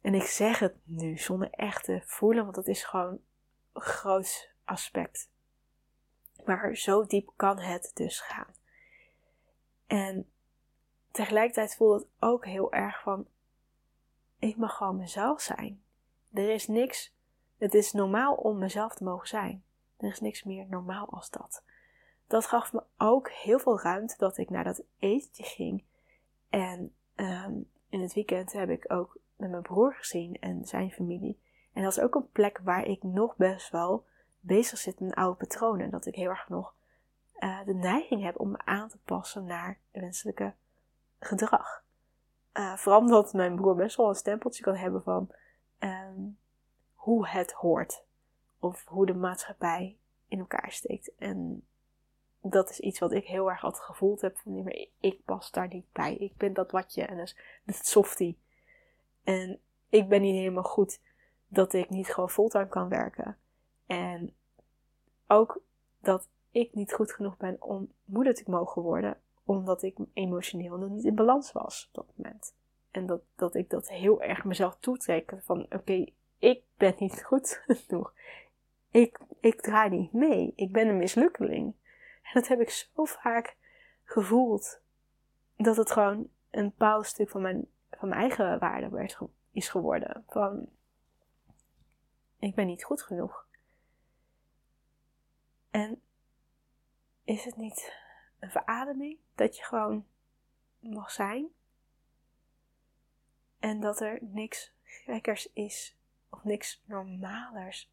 En 0.00 0.14
ik 0.14 0.22
zeg 0.22 0.58
het 0.58 0.74
nu 0.84 1.18
zonder 1.18 1.50
echt 1.50 1.84
te 1.84 2.00
voelen, 2.04 2.44
want 2.44 2.56
het 2.56 2.68
is 2.68 2.84
gewoon 2.84 3.18
een 3.72 3.82
groot 3.82 4.50
aspect. 4.64 5.28
Maar 6.44 6.76
zo 6.76 7.06
diep 7.06 7.30
kan 7.36 7.58
het 7.58 7.90
dus 7.94 8.20
gaan. 8.20 8.54
En 9.86 10.30
tegelijkertijd 11.10 11.76
voelt 11.76 12.00
het 12.00 12.10
ook 12.18 12.44
heel 12.44 12.72
erg 12.72 13.00
van: 13.02 13.26
ik 14.48 14.56
mag 14.56 14.76
gewoon 14.76 14.96
mezelf 14.96 15.40
zijn. 15.40 15.82
Er 16.32 16.50
is 16.50 16.66
niks, 16.66 17.14
het 17.58 17.74
is 17.74 17.92
normaal 17.92 18.34
om 18.34 18.58
mezelf 18.58 18.94
te 18.94 19.04
mogen 19.04 19.28
zijn. 19.28 19.64
Er 19.96 20.08
is 20.08 20.20
niks 20.20 20.42
meer 20.42 20.66
normaal 20.68 21.08
als 21.10 21.30
dat 21.30 21.62
dat 22.26 22.46
gaf 22.46 22.72
me 22.72 22.82
ook 22.98 23.30
heel 23.30 23.58
veel 23.58 23.80
ruimte 23.80 24.14
dat 24.18 24.38
ik 24.38 24.50
naar 24.50 24.64
dat 24.64 24.82
etentje 24.98 25.44
ging. 25.44 25.84
En 26.48 26.94
ehm, 27.14 27.52
in 27.88 28.00
het 28.00 28.14
weekend 28.14 28.52
heb 28.52 28.68
ik 28.68 28.92
ook 28.92 29.18
met 29.36 29.50
mijn 29.50 29.62
broer 29.62 29.94
gezien 29.94 30.36
en 30.40 30.64
zijn 30.64 30.90
familie. 30.90 31.40
En 31.72 31.82
dat 31.82 31.96
is 31.96 32.02
ook 32.02 32.14
een 32.14 32.30
plek 32.30 32.60
waar 32.62 32.84
ik 32.84 33.02
nog 33.02 33.36
best 33.36 33.70
wel 33.70 34.06
bezig 34.40 34.78
zit 34.78 35.00
met 35.00 35.14
oude 35.14 35.36
patronen. 35.36 35.90
Dat 35.90 36.06
ik 36.06 36.14
heel 36.14 36.28
erg 36.28 36.48
nog 36.48 36.74
uh, 37.38 37.64
de 37.64 37.74
neiging 37.74 38.22
heb 38.22 38.40
om 38.40 38.50
me 38.50 38.58
aan 38.64 38.88
te 38.88 38.98
passen 39.04 39.44
naar 39.44 39.78
wenselijke 39.92 40.54
gedrag. 41.18 41.83
Uh, 42.54 42.76
vooral 42.76 43.00
omdat 43.00 43.32
mijn 43.32 43.56
broer 43.56 43.74
best 43.74 43.96
wel 43.96 44.08
een 44.08 44.14
stempeltje 44.14 44.62
kan 44.62 44.74
hebben 44.74 45.02
van 45.02 45.30
um, 45.78 46.38
hoe 46.94 47.28
het 47.28 47.52
hoort. 47.52 48.04
Of 48.58 48.84
hoe 48.84 49.06
de 49.06 49.14
maatschappij 49.14 49.96
in 50.28 50.38
elkaar 50.38 50.72
steekt. 50.72 51.14
En 51.18 51.66
dat 52.40 52.70
is 52.70 52.80
iets 52.80 52.98
wat 52.98 53.12
ik 53.12 53.26
heel 53.26 53.50
erg 53.50 53.64
altijd 53.64 53.84
gevoeld 53.84 54.20
heb. 54.20 54.38
Van, 54.38 54.72
ik 55.00 55.24
pas 55.24 55.50
daar 55.50 55.68
niet 55.68 55.92
bij. 55.92 56.14
Ik 56.14 56.36
ben 56.36 56.52
dat 56.52 56.70
watje 56.70 57.02
en 57.02 57.16
dus 57.16 57.36
het 57.64 57.86
softie. 57.86 58.38
En 59.24 59.60
ik 59.88 60.08
ben 60.08 60.20
niet 60.20 60.36
helemaal 60.36 60.62
goed 60.62 61.00
dat 61.48 61.72
ik 61.72 61.90
niet 61.90 62.14
gewoon 62.14 62.30
fulltime 62.30 62.68
kan 62.68 62.88
werken. 62.88 63.38
En 63.86 64.34
ook 65.26 65.60
dat 66.00 66.28
ik 66.50 66.74
niet 66.74 66.92
goed 66.92 67.12
genoeg 67.12 67.36
ben 67.36 67.62
om 67.62 67.92
moeder 68.04 68.34
te 68.34 68.50
mogen 68.50 68.82
worden. 68.82 69.20
Omdat 69.44 69.82
ik 69.82 69.98
emotioneel 70.12 70.76
nog 70.76 70.90
niet 70.90 71.04
in 71.04 71.14
balans 71.14 71.52
was 71.52 71.86
op 71.86 71.94
dat 71.94 72.16
moment. 72.16 72.54
En 72.90 73.06
dat, 73.06 73.20
dat 73.36 73.54
ik 73.54 73.70
dat 73.70 73.88
heel 73.88 74.22
erg 74.22 74.44
mezelf 74.44 74.76
toetrek. 74.80 75.34
Van 75.42 75.66
oké, 75.70 76.06
ik 76.38 76.62
ben 76.76 76.94
niet 76.98 77.24
goed 77.24 77.62
genoeg. 77.66 78.14
Ik, 78.90 79.18
ik 79.40 79.60
draai 79.60 79.90
niet 79.90 80.12
mee. 80.12 80.52
Ik 80.56 80.72
ben 80.72 80.88
een 80.88 80.96
mislukkeling. 80.96 81.74
En 82.22 82.30
dat 82.32 82.48
heb 82.48 82.60
ik 82.60 82.70
zo 82.70 83.04
vaak 83.04 83.56
gevoeld. 84.04 84.80
Dat 85.56 85.76
het 85.76 85.90
gewoon 85.90 86.28
een 86.50 86.64
bepaald 86.64 87.06
stuk 87.06 87.30
van 87.30 87.42
mijn, 87.42 87.66
van 87.90 88.08
mijn 88.08 88.20
eigen 88.20 88.58
waarde 88.58 88.88
werd, 88.88 89.18
is 89.52 89.68
geworden. 89.68 90.24
Van, 90.28 90.68
ik 92.38 92.54
ben 92.54 92.66
niet 92.66 92.84
goed 92.84 93.02
genoeg. 93.02 93.46
En 95.70 96.00
is 97.24 97.44
het 97.44 97.56
niet 97.56 98.03
een 98.44 98.50
verademing 98.50 99.18
dat 99.34 99.56
je 99.56 99.64
gewoon 99.64 100.06
mag 100.78 101.10
zijn? 101.10 101.48
En 103.58 103.80
dat 103.80 104.00
er 104.00 104.18
niks 104.20 104.72
gekkers 104.82 105.52
is 105.52 105.96
of 106.28 106.44
niks 106.44 106.82
normalers 106.84 107.92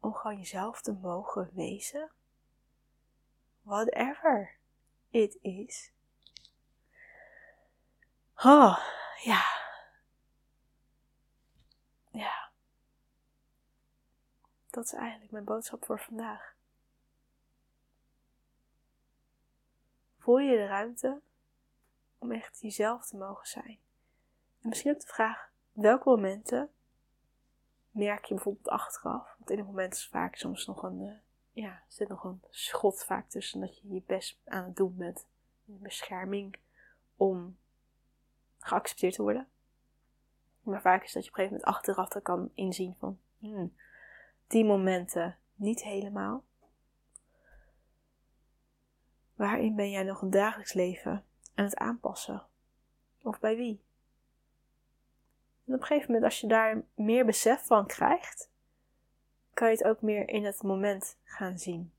om 0.00 0.14
gewoon 0.14 0.36
jezelf 0.36 0.80
te 0.80 0.92
mogen 0.92 1.50
wezen? 1.52 2.10
whatever 3.68 4.56
it 5.10 5.38
is. 5.42 5.92
Oh, 8.44 8.78
ja. 9.24 9.42
Ja. 12.10 12.50
Dat 14.70 14.84
is 14.84 14.92
eigenlijk 14.92 15.30
mijn 15.30 15.44
boodschap 15.44 15.84
voor 15.84 16.00
vandaag. 16.00 16.56
Voel 20.28 20.38
je 20.38 20.56
de 20.56 20.66
ruimte 20.66 21.20
om 22.18 22.32
echt 22.32 22.60
jezelf 22.60 23.06
te 23.06 23.16
mogen 23.16 23.46
zijn? 23.46 23.78
En 24.62 24.68
misschien 24.68 24.92
ook 24.92 25.00
de 25.00 25.06
vraag: 25.06 25.50
welke 25.72 26.08
momenten 26.08 26.70
merk 27.90 28.24
je 28.24 28.34
bijvoorbeeld 28.34 28.68
achteraf? 28.68 29.34
Want 29.38 29.50
in 29.50 29.58
een 29.58 29.64
moment 29.64 29.94
is 29.94 30.08
vaak 30.08 30.36
soms 30.36 30.66
nog 30.66 30.82
een 30.82 31.00
eh, 31.00 31.14
ja, 31.62 31.82
zit 31.86 32.08
nog 32.08 32.24
een 32.24 32.42
schot 32.50 33.04
vaak 33.04 33.28
tussen 33.28 33.60
dat 33.60 33.78
je 33.78 33.92
je 33.92 34.02
best 34.06 34.40
aan 34.44 34.64
het 34.64 34.76
doen 34.76 34.96
bent 34.96 35.26
in 35.64 35.78
bescherming 35.82 36.56
om 37.16 37.58
geaccepteerd 38.58 39.14
te 39.14 39.22
worden. 39.22 39.48
Maar 40.60 40.80
vaak 40.80 41.04
is 41.04 41.12
dat 41.12 41.24
je 41.24 41.30
op 41.30 41.36
een 41.36 41.44
gegeven 41.44 41.60
moment 41.66 41.76
achteraf 41.76 42.14
er 42.14 42.20
kan 42.20 42.50
inzien 42.54 42.94
van 42.98 43.18
hmm, 43.38 43.76
die 44.46 44.64
momenten 44.64 45.38
niet 45.54 45.82
helemaal. 45.82 46.44
Waarin 49.38 49.74
ben 49.74 49.90
jij 49.90 50.02
nog 50.02 50.22
een 50.22 50.30
dagelijks 50.30 50.72
leven 50.72 51.24
aan 51.54 51.64
het 51.64 51.76
aanpassen? 51.76 52.46
Of 53.22 53.40
bij 53.40 53.56
wie? 53.56 53.82
En 55.64 55.74
op 55.74 55.80
een 55.80 55.86
gegeven 55.86 56.06
moment, 56.06 56.24
als 56.24 56.40
je 56.40 56.46
daar 56.46 56.82
meer 56.94 57.24
besef 57.24 57.66
van 57.66 57.86
krijgt, 57.86 58.50
kan 59.54 59.68
je 59.68 59.76
het 59.76 59.84
ook 59.84 60.02
meer 60.02 60.28
in 60.28 60.44
het 60.44 60.62
moment 60.62 61.16
gaan 61.24 61.58
zien. 61.58 61.92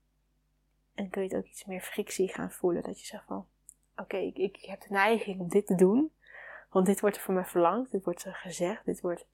En 0.94 1.10
kun 1.10 1.22
je 1.22 1.28
het 1.28 1.38
ook 1.38 1.50
iets 1.50 1.66
meer 1.66 1.82
frictie 1.82 2.28
gaan 2.28 2.52
voelen. 2.52 2.84
Dat 2.84 3.00
je 3.00 3.06
zegt 3.06 3.26
van, 3.26 3.48
oké, 3.96 4.18
ik, 4.18 4.38
ik 4.38 4.66
heb 4.66 4.82
de 4.82 4.90
neiging 4.90 5.40
om 5.40 5.50
dit 5.50 5.68
te 5.68 5.76
doen. 5.76 6.12
Want 6.70 6.86
dit 6.86 7.00
wordt 7.00 7.20
voor 7.20 7.34
mij 7.34 7.46
verlangd, 7.46 7.92
dit 7.92 8.04
wordt 8.04 8.26
gezegd, 8.28 8.86
dit 8.86 9.02
wordt, 9.02 9.26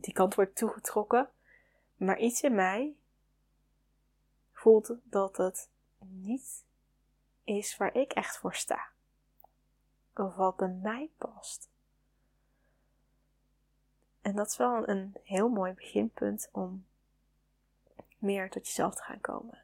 die 0.00 0.12
kant 0.12 0.34
wordt 0.34 0.56
toegetrokken. 0.56 1.30
Maar 1.96 2.18
iets 2.18 2.42
in 2.42 2.54
mij 2.54 2.96
voelt 4.52 4.94
dat 5.02 5.36
het 5.36 5.70
niet 5.98 6.65
is 7.46 7.76
waar 7.76 7.94
ik 7.94 8.12
echt 8.12 8.36
voor 8.38 8.54
sta. 8.54 8.88
Of 10.14 10.34
wat 10.34 10.56
bij 10.56 10.68
mij 10.68 11.10
past. 11.18 11.68
En 14.20 14.36
dat 14.36 14.46
is 14.46 14.56
wel 14.56 14.88
een 14.88 15.16
heel 15.22 15.48
mooi 15.48 15.72
beginpunt 15.72 16.48
om 16.52 16.86
meer 18.18 18.50
tot 18.50 18.66
jezelf 18.66 18.94
te 18.94 19.02
gaan 19.02 19.20
komen. 19.20 19.58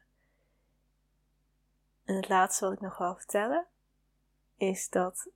En 2.03 2.15
het 2.15 2.29
laatste 2.29 2.65
wat 2.65 2.73
ik 2.73 2.81
nog 2.81 2.97
wil 2.97 3.15
vertellen 3.15 3.65
is 4.55 4.89
dat 4.89 5.29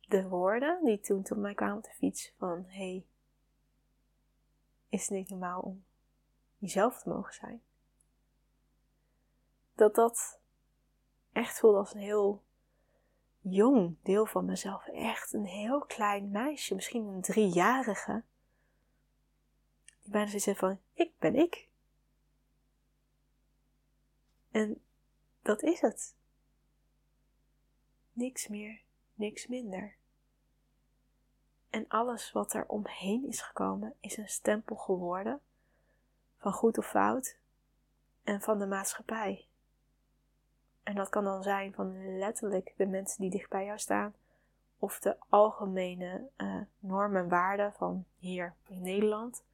de 0.00 0.28
woorden 0.28 0.84
die 0.84 1.00
toen 1.00 1.22
tot 1.22 1.38
mij 1.38 1.54
kwamen 1.54 1.76
op 1.76 1.84
de 1.84 1.94
fiets 1.94 2.32
van 2.38 2.64
hey, 2.66 3.06
is 4.88 5.00
het 5.00 5.10
niet 5.10 5.28
normaal 5.28 5.60
om 5.60 5.84
jezelf 6.58 7.02
te 7.02 7.08
mogen 7.08 7.34
zijn? 7.34 7.62
Dat 9.74 9.94
dat 9.94 10.38
echt 11.36 11.58
voelde 11.58 11.78
als 11.78 11.94
een 11.94 12.00
heel 12.00 12.42
jong 13.40 13.96
deel 14.02 14.26
van 14.26 14.44
mezelf. 14.44 14.86
Echt 14.86 15.32
een 15.32 15.44
heel 15.44 15.80
klein 15.80 16.30
meisje, 16.30 16.74
misschien 16.74 17.04
een 17.04 17.20
driejarige. 17.20 18.22
Die 20.02 20.12
bijna 20.12 20.30
zoiets 20.30 20.60
van, 20.60 20.80
ik 20.92 21.18
ben 21.18 21.34
ik. 21.34 21.68
En 24.50 24.82
dat 25.42 25.62
is 25.62 25.80
het. 25.80 26.14
Niks 28.12 28.48
meer, 28.48 28.80
niks 29.14 29.46
minder. 29.46 29.96
En 31.70 31.88
alles 31.88 32.32
wat 32.32 32.52
er 32.52 32.66
omheen 32.68 33.26
is 33.26 33.40
gekomen, 33.40 33.94
is 34.00 34.16
een 34.16 34.28
stempel 34.28 34.76
geworden 34.76 35.40
van 36.36 36.52
goed 36.52 36.78
of 36.78 36.86
fout 36.86 37.38
en 38.22 38.40
van 38.40 38.58
de 38.58 38.66
maatschappij. 38.66 39.45
En 40.86 40.94
dat 40.94 41.08
kan 41.08 41.24
dan 41.24 41.42
zijn 41.42 41.74
van 41.74 42.18
letterlijk 42.18 42.74
de 42.76 42.86
mensen 42.86 43.20
die 43.20 43.30
dicht 43.30 43.50
bij 43.50 43.64
jou 43.64 43.78
staan, 43.78 44.14
of 44.78 44.98
de 44.98 45.16
algemene 45.28 46.28
uh, 46.36 46.60
normen 46.78 47.22
en 47.22 47.28
waarden 47.28 47.72
van 47.72 48.04
hier 48.18 48.54
in 48.66 48.82
Nederland. 48.82 49.44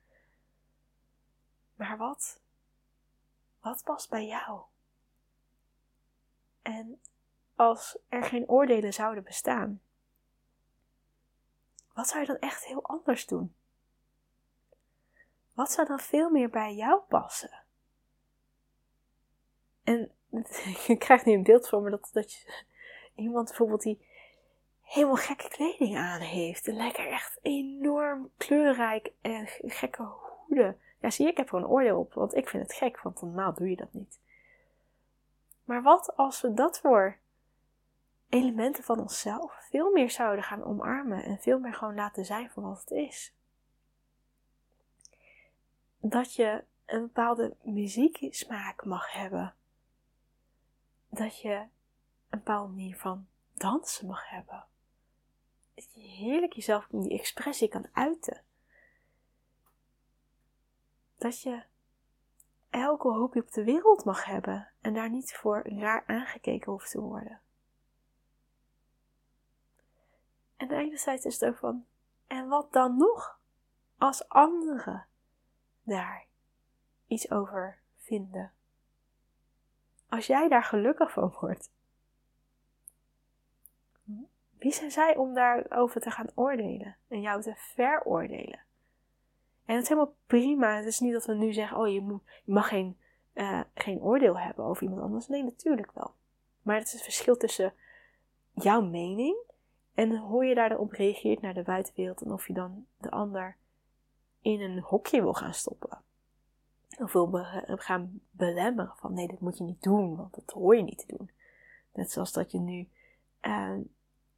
Maar 1.74 1.96
wat? 1.96 2.40
Wat 3.60 3.84
past 3.84 4.10
bij 4.10 4.26
jou? 4.26 4.60
En 6.62 7.00
als 7.56 7.98
er 8.08 8.22
geen 8.22 8.48
oordelen 8.48 8.92
zouden 8.92 9.24
bestaan, 9.24 9.80
wat 11.92 12.08
zou 12.08 12.20
je 12.20 12.26
dan 12.26 12.38
echt 12.38 12.64
heel 12.64 12.82
anders 12.82 13.26
doen? 13.26 13.54
Wat 15.52 15.72
zou 15.72 15.86
dan 15.86 16.00
veel 16.00 16.30
meer 16.30 16.50
bij 16.50 16.74
jou 16.74 17.00
passen? 17.00 17.62
En 19.82 20.12
je 20.86 20.96
krijgt 20.98 21.24
nu 21.24 21.32
een 21.32 21.42
beeld 21.42 21.68
voor 21.68 21.82
me 21.82 21.90
dat, 21.90 22.08
dat 22.12 22.32
je 22.32 22.64
iemand 23.14 23.48
bijvoorbeeld 23.48 23.82
die 23.82 24.06
helemaal 24.82 25.16
gekke 25.16 25.48
kleding 25.48 25.96
aan 25.96 26.20
heeft. 26.20 26.68
En 26.68 26.74
lekker 26.74 27.06
echt 27.06 27.38
enorm 27.42 28.30
kleurrijk 28.36 29.12
en 29.20 29.46
gekke 29.60 30.02
hoeden. 30.02 30.80
Ja, 31.00 31.10
zie 31.10 31.26
ik 31.26 31.36
heb 31.36 31.48
er 31.48 31.54
een 31.54 31.66
oordeel 31.66 31.98
op, 31.98 32.14
want 32.14 32.34
ik 32.34 32.48
vind 32.48 32.62
het 32.62 32.74
gek, 32.74 33.00
want 33.00 33.22
normaal 33.22 33.54
doe 33.54 33.70
je 33.70 33.76
dat 33.76 33.92
niet. 33.92 34.20
Maar 35.64 35.82
wat 35.82 36.16
als 36.16 36.40
we 36.40 36.54
dat 36.54 36.80
voor 36.80 37.18
elementen 38.28 38.84
van 38.84 39.00
onszelf 39.00 39.66
veel 39.70 39.92
meer 39.92 40.10
zouden 40.10 40.44
gaan 40.44 40.64
omarmen 40.64 41.24
en 41.24 41.38
veel 41.38 41.58
meer 41.58 41.74
gewoon 41.74 41.94
laten 41.94 42.24
zijn 42.24 42.50
voor 42.50 42.62
wat 42.62 42.80
het 42.80 42.90
is? 42.90 43.34
Dat 45.98 46.34
je 46.34 46.64
een 46.86 47.00
bepaalde 47.00 47.56
muzieksmaak 47.62 48.84
mag 48.84 49.12
hebben 49.12 49.54
dat 51.12 51.40
je 51.40 51.54
een 51.54 51.68
bepaalde 52.28 52.68
manier 52.68 52.96
van 52.96 53.26
dansen 53.54 54.06
mag 54.06 54.28
hebben. 54.28 54.64
Dat 55.74 55.92
je 55.92 56.00
heerlijk 56.00 56.52
jezelf 56.52 56.86
in 56.90 57.00
die 57.00 57.18
expressie 57.18 57.68
kan 57.68 57.86
uiten. 57.92 58.44
Dat 61.16 61.40
je 61.40 61.62
elke 62.70 63.08
hoopje 63.08 63.40
op 63.40 63.52
de 63.52 63.64
wereld 63.64 64.04
mag 64.04 64.24
hebben 64.24 64.72
en 64.80 64.94
daar 64.94 65.10
niet 65.10 65.36
voor 65.36 65.68
raar 65.68 66.04
aangekeken 66.06 66.72
hoeft 66.72 66.90
te 66.90 67.00
worden. 67.00 67.40
En 70.56 70.70
enerzijds 70.70 71.24
is 71.24 71.40
het 71.40 71.48
ook 71.48 71.56
van, 71.56 71.86
en 72.26 72.48
wat 72.48 72.72
dan 72.72 72.96
nog 72.96 73.40
als 73.98 74.28
anderen 74.28 75.06
daar 75.82 76.26
iets 77.06 77.30
over 77.30 77.78
vinden? 77.96 78.52
Als 80.12 80.26
jij 80.26 80.48
daar 80.48 80.64
gelukkig 80.64 81.12
van 81.12 81.34
wordt, 81.40 81.70
wie 84.58 84.72
zijn 84.72 84.90
zij 84.90 85.16
om 85.16 85.34
daarover 85.34 86.00
te 86.00 86.10
gaan 86.10 86.30
oordelen 86.34 86.96
en 87.08 87.20
jou 87.20 87.42
te 87.42 87.52
veroordelen? 87.56 88.60
En 89.64 89.74
het 89.74 89.82
is 89.82 89.88
helemaal 89.88 90.14
prima. 90.26 90.76
Het 90.76 90.86
is 90.86 91.00
niet 91.00 91.12
dat 91.12 91.26
we 91.26 91.34
nu 91.34 91.52
zeggen: 91.52 91.76
oh, 91.76 91.92
je, 91.92 92.00
moet, 92.00 92.22
je 92.44 92.52
mag 92.52 92.68
geen, 92.68 92.98
uh, 93.34 93.60
geen 93.74 94.00
oordeel 94.00 94.38
hebben 94.38 94.64
over 94.64 94.82
iemand 94.82 95.02
anders. 95.02 95.28
Nee, 95.28 95.42
natuurlijk 95.42 95.92
wel. 95.92 96.14
Maar 96.62 96.76
het 96.76 96.86
is 96.86 96.92
het 96.92 97.02
verschil 97.02 97.36
tussen 97.36 97.74
jouw 98.54 98.80
mening 98.80 99.36
en 99.94 100.16
hoe 100.16 100.44
je 100.44 100.54
daarop 100.54 100.92
reageert 100.92 101.40
naar 101.40 101.54
de 101.54 101.62
buitenwereld 101.62 102.22
en 102.22 102.32
of 102.32 102.46
je 102.46 102.52
dan 102.52 102.86
de 102.98 103.10
ander 103.10 103.56
in 104.40 104.60
een 104.60 104.80
hokje 104.80 105.22
wil 105.22 105.34
gaan 105.34 105.54
stoppen 105.54 106.02
of 106.98 107.12
wil 107.12 107.30
gaan 107.66 108.20
belemmeren 108.30 108.94
van 108.96 109.14
nee, 109.14 109.28
dit 109.28 109.40
moet 109.40 109.58
je 109.58 109.64
niet 109.64 109.82
doen, 109.82 110.16
want 110.16 110.34
dat 110.34 110.50
hoor 110.50 110.76
je 110.76 110.82
niet 110.82 110.98
te 110.98 111.16
doen. 111.16 111.30
Net 111.92 112.10
zoals 112.10 112.32
dat 112.32 112.50
je 112.50 112.58
nu, 112.58 112.88
uh, 113.42 113.78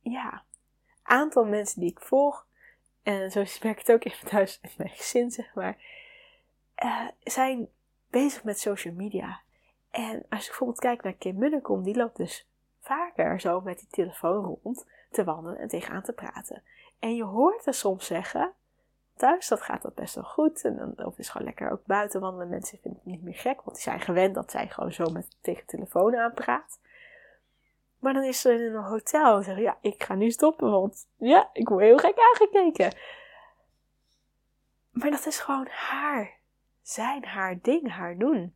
ja, 0.00 0.42
aantal 1.02 1.44
mensen 1.44 1.80
die 1.80 1.90
ik 1.90 2.00
volg, 2.00 2.46
en 3.02 3.30
zo 3.30 3.38
merk 3.62 3.80
ik 3.80 3.86
het 3.86 3.92
ook 3.92 4.04
even 4.04 4.28
thuis 4.28 4.58
in 4.62 4.70
mijn 4.76 4.88
gezin, 4.90 5.30
zeg 5.30 5.54
maar, 5.54 5.76
uh, 6.84 7.08
zijn 7.22 7.68
bezig 8.10 8.44
met 8.44 8.60
social 8.60 8.94
media. 8.94 9.40
En 9.90 10.24
als 10.28 10.40
je 10.40 10.48
bijvoorbeeld 10.48 10.80
kijkt 10.80 11.04
naar 11.04 11.12
Kim 11.12 11.38
Munnekom, 11.38 11.82
die 11.82 11.96
loopt 11.96 12.16
dus 12.16 12.48
vaker 12.80 13.40
zo 13.40 13.60
met 13.60 13.78
die 13.78 13.88
telefoon 13.90 14.58
rond 14.62 14.86
te 15.10 15.24
wandelen 15.24 15.58
en 15.58 15.68
tegenaan 15.68 16.02
te 16.02 16.12
praten. 16.12 16.62
En 16.98 17.16
je 17.16 17.24
hoort 17.24 17.66
er 17.66 17.74
soms 17.74 18.06
zeggen, 18.06 18.52
thuis, 19.16 19.48
dat 19.48 19.62
gaat 19.62 19.82
dat 19.82 19.94
best 19.94 20.14
wel 20.14 20.24
goed. 20.24 20.64
En 20.64 20.76
dan 20.76 21.06
of 21.06 21.18
is 21.18 21.28
gewoon 21.28 21.46
lekker 21.46 21.70
ook 21.70 21.84
buiten 21.86 22.20
wandelen. 22.20 22.48
Mensen 22.48 22.78
vinden 22.78 23.00
het 23.04 23.12
niet 23.12 23.22
meer 23.22 23.34
gek, 23.34 23.62
want 23.62 23.76
die 23.76 23.84
zijn 23.84 24.00
gewend 24.00 24.34
dat 24.34 24.50
zij 24.50 24.68
gewoon 24.68 24.92
zo 24.92 25.10
met 25.10 25.36
tegen 25.40 25.66
telefoon 25.66 26.16
aanpraat. 26.16 26.78
Maar 27.98 28.12
dan 28.12 28.22
is 28.24 28.40
ze 28.40 28.52
in 28.52 28.74
een 28.74 28.82
hotel 28.82 29.36
en 29.36 29.44
zeggen: 29.44 29.62
Ja, 29.62 29.78
ik 29.80 30.02
ga 30.02 30.14
nu 30.14 30.30
stoppen, 30.30 30.70
want 30.70 31.06
ja, 31.16 31.50
ik 31.52 31.68
word 31.68 31.82
heel 31.82 31.98
gek 31.98 32.18
aangekeken. 32.18 32.96
Maar 34.90 35.10
dat 35.10 35.26
is 35.26 35.38
gewoon 35.38 35.66
haar 35.70 36.38
zijn, 36.82 37.24
haar 37.24 37.60
ding, 37.60 37.90
haar 37.90 38.18
doen. 38.18 38.54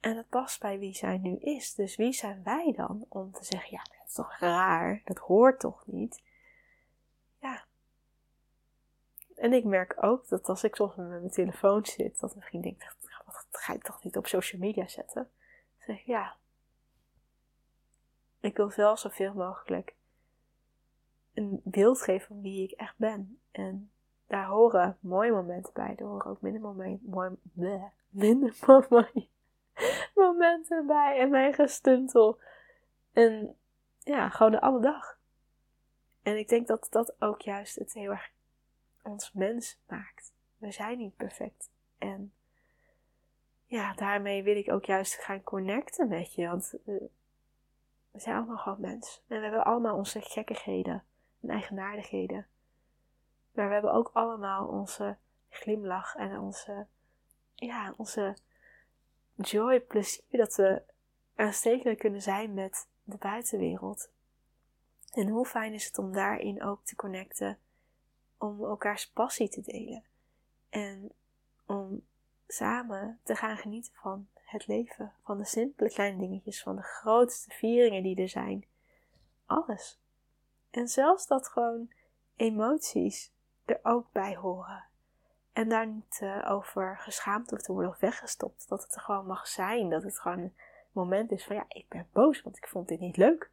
En 0.00 0.14
dat 0.14 0.28
past 0.28 0.60
bij 0.60 0.78
wie 0.78 0.94
zij 0.94 1.18
nu 1.18 1.36
is. 1.36 1.74
Dus 1.74 1.96
wie 1.96 2.12
zijn 2.12 2.42
wij 2.44 2.72
dan 2.76 3.04
om 3.08 3.32
te 3.32 3.44
zeggen: 3.44 3.70
Ja, 3.70 3.82
dat 3.82 4.06
is 4.06 4.12
toch 4.14 4.36
raar, 4.38 5.02
dat 5.04 5.18
hoort 5.18 5.60
toch 5.60 5.82
niet? 5.86 6.22
Ja, 7.40 7.64
en 9.38 9.52
ik 9.52 9.64
merk 9.64 9.96
ook 10.00 10.28
dat 10.28 10.48
als 10.48 10.64
ik 10.64 10.74
soms 10.74 10.94
met 10.94 11.08
mijn 11.08 11.30
telefoon 11.30 11.86
zit, 11.86 12.20
dat 12.20 12.34
misschien 12.34 12.60
denkt, 12.60 12.80
dat 12.80 13.46
ga 13.50 13.72
ik 13.72 13.82
toch 13.82 14.02
niet 14.02 14.16
op 14.16 14.26
social 14.26 14.60
media 14.60 14.88
zetten? 14.88 15.30
Zeg 15.78 15.98
ik, 15.98 16.06
ja. 16.06 16.36
Ik 18.40 18.56
wil 18.56 18.72
wel 18.76 18.96
zoveel 18.96 19.34
mogelijk 19.34 19.94
een 21.34 21.60
beeld 21.64 22.02
geven 22.02 22.26
van 22.26 22.42
wie 22.42 22.62
ik 22.62 22.70
echt 22.70 22.94
ben. 22.96 23.40
En 23.50 23.90
daar 24.26 24.46
horen 24.46 24.98
mooie 25.00 25.32
momenten 25.32 25.72
bij. 25.72 25.94
Er 25.96 26.04
horen 26.04 26.30
ook 26.30 26.40
minder, 26.40 26.98
bleh, 27.52 27.82
minder 28.08 28.56
momenten 30.14 30.86
bij. 30.86 31.18
En 31.20 31.30
mijn 31.30 31.54
gestuntel. 31.54 32.38
En 33.12 33.56
ja, 33.98 34.28
gewoon 34.28 34.52
de 34.52 34.60
alle 34.60 34.80
dag. 34.80 35.18
En 36.22 36.38
ik 36.38 36.48
denk 36.48 36.66
dat 36.66 36.86
dat 36.90 37.14
ook 37.18 37.40
juist 37.40 37.74
het 37.74 37.92
heel 37.92 38.10
erg 38.10 38.30
ons 39.02 39.32
mens 39.32 39.80
maakt. 39.86 40.32
We 40.56 40.72
zijn 40.72 40.98
niet 40.98 41.16
perfect. 41.16 41.70
En 41.98 42.32
ja, 43.66 43.94
daarmee 43.94 44.42
wil 44.42 44.56
ik 44.56 44.72
ook 44.72 44.84
juist 44.84 45.14
gaan 45.14 45.42
connecten 45.42 46.08
met 46.08 46.34
je. 46.34 46.46
Want 46.46 46.74
eh, 46.86 46.94
we 48.10 48.20
zijn 48.20 48.36
allemaal 48.36 48.56
gewoon 48.56 48.80
mens. 48.80 49.22
En 49.28 49.36
we 49.36 49.42
hebben 49.42 49.64
allemaal 49.64 49.96
onze 49.96 50.20
gekkigheden 50.20 51.04
en 51.40 51.50
eigenaardigheden. 51.50 52.46
Maar 53.52 53.66
we 53.66 53.72
hebben 53.72 53.92
ook 53.92 54.10
allemaal 54.12 54.66
onze 54.66 55.16
glimlach 55.48 56.16
en 56.16 56.38
onze, 56.38 56.86
ja, 57.54 57.94
onze 57.96 58.36
joy, 59.34 59.80
plezier 59.80 60.38
dat 60.38 60.54
we 60.54 60.82
aanstekelijk 61.34 61.98
kunnen 61.98 62.22
zijn 62.22 62.54
met 62.54 62.88
de 63.02 63.16
buitenwereld. 63.16 64.10
En 65.12 65.28
hoe 65.28 65.46
fijn 65.46 65.72
is 65.72 65.86
het 65.86 65.98
om 65.98 66.12
daarin 66.12 66.62
ook 66.62 66.84
te 66.84 66.96
connecten, 66.96 67.58
om 68.38 68.64
elkaars 68.64 69.10
passie 69.10 69.48
te 69.48 69.60
delen 69.60 70.04
en 70.68 71.12
om 71.66 72.06
samen 72.46 73.20
te 73.22 73.34
gaan 73.34 73.56
genieten 73.56 73.92
van 73.94 74.28
het 74.34 74.66
leven, 74.66 75.12
van 75.24 75.38
de 75.38 75.44
simpele 75.44 75.90
kleine 75.90 76.18
dingetjes, 76.18 76.62
van 76.62 76.76
de 76.76 76.82
grootste 76.82 77.50
vieringen 77.50 78.02
die 78.02 78.22
er 78.22 78.28
zijn. 78.28 78.64
Alles. 79.46 80.00
En 80.70 80.88
zelfs 80.88 81.26
dat 81.26 81.48
gewoon 81.48 81.92
emoties 82.36 83.32
er 83.64 83.80
ook 83.82 84.12
bij 84.12 84.36
horen. 84.36 84.84
En 85.52 85.68
daar 85.68 85.86
niet 85.86 86.18
uh, 86.22 86.50
over 86.50 86.98
geschaamd 86.98 87.50
hoeft 87.50 87.64
te 87.64 87.72
worden 87.72 87.90
of 87.90 87.98
weggestopt. 87.98 88.68
Dat 88.68 88.82
het 88.82 88.94
er 88.94 89.00
gewoon 89.00 89.26
mag 89.26 89.48
zijn. 89.48 89.90
Dat 89.90 90.02
het 90.02 90.18
gewoon 90.18 90.38
een 90.38 90.54
moment 90.92 91.30
is 91.30 91.44
van 91.44 91.56
ja, 91.56 91.64
ik 91.68 91.88
ben 91.88 92.08
boos, 92.12 92.42
want 92.42 92.56
ik 92.56 92.68
vond 92.68 92.88
dit 92.88 93.00
niet 93.00 93.16
leuk. 93.16 93.50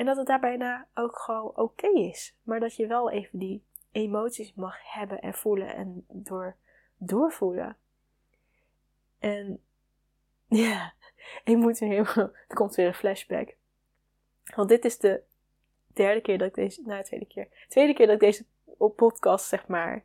En 0.00 0.06
dat 0.06 0.16
het 0.16 0.26
daar 0.26 0.40
bijna 0.40 0.86
ook 0.94 1.18
gewoon 1.18 1.56
oké 1.56 1.88
is. 1.88 2.36
Maar 2.42 2.60
dat 2.60 2.76
je 2.76 2.86
wel 2.86 3.10
even 3.10 3.38
die 3.38 3.64
emoties 3.92 4.54
mag 4.54 4.76
hebben 4.82 5.20
en 5.20 5.34
voelen 5.34 5.74
en 5.74 6.04
door, 6.08 6.56
doorvoelen. 6.96 7.76
En 9.18 9.62
ja, 10.64 10.92
ik 11.44 11.56
moet 11.56 11.78
weer 11.78 11.88
helemaal. 11.88 12.32
Er 12.48 12.54
komt 12.54 12.74
weer 12.74 12.86
een 12.86 12.94
flashback. 12.94 13.54
Want 14.54 14.68
dit 14.68 14.84
is 14.84 14.98
de 14.98 15.22
derde 15.86 16.20
keer 16.20 16.38
dat 16.38 16.48
ik 16.48 16.54
deze. 16.54 16.82
Nou, 16.82 16.98
de 16.98 17.06
tweede 17.06 17.26
keer. 17.26 17.44
De 17.44 17.66
tweede 17.68 17.94
keer 17.94 18.06
dat 18.06 18.14
ik 18.14 18.20
deze 18.20 18.44
podcast, 18.96 19.46
zeg 19.46 19.66
maar. 19.66 20.04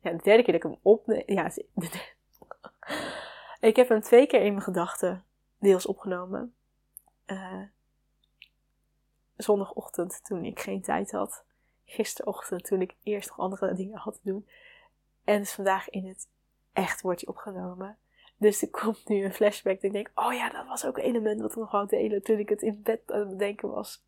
Ja, 0.00 0.10
de 0.10 0.22
derde 0.22 0.42
keer 0.42 0.52
dat 0.52 0.64
ik 0.64 0.70
hem 0.70 0.78
opneem. 0.82 1.22
Ja, 1.26 1.50
ik 3.68 3.76
heb 3.76 3.88
hem 3.88 4.00
twee 4.00 4.26
keer 4.26 4.40
in 4.42 4.52
mijn 4.52 4.64
gedachten 4.64 5.24
deels 5.58 5.86
opgenomen. 5.86 6.54
Uh, 7.26 7.62
zondagochtend 9.36 10.24
toen 10.24 10.44
ik 10.44 10.60
geen 10.60 10.82
tijd 10.82 11.10
had. 11.10 11.44
Gisterochtend 11.84 12.64
toen 12.64 12.80
ik 12.80 12.94
eerst 13.02 13.28
nog 13.28 13.38
andere 13.38 13.74
dingen 13.82 13.98
had 13.98 14.14
te 14.14 14.30
doen. 14.30 14.48
En 15.24 15.38
dus 15.38 15.52
vandaag 15.52 15.88
in 15.88 16.06
het 16.06 16.28
echt 16.72 17.00
wordt 17.00 17.20
hij 17.20 17.34
opgenomen. 17.34 17.98
Dus 18.36 18.62
er 18.62 18.70
komt 18.70 19.08
nu 19.08 19.24
een 19.24 19.34
flashback. 19.34 19.74
Dat 19.74 19.84
ik 19.84 19.92
denk, 19.92 20.10
oh 20.14 20.32
ja, 20.32 20.50
dat 20.50 20.66
was 20.66 20.86
ook 20.86 20.98
een 20.98 21.04
element 21.04 21.40
wat 21.40 21.50
ik 21.50 21.56
nog 21.56 21.70
wou 21.70 21.86
delen 21.86 22.22
toen 22.22 22.38
ik 22.38 22.48
het 22.48 22.62
in 22.62 22.82
bed 22.82 23.00
aan 23.06 23.20
het 23.20 23.30
bedenken 23.30 23.70
was. 23.70 24.04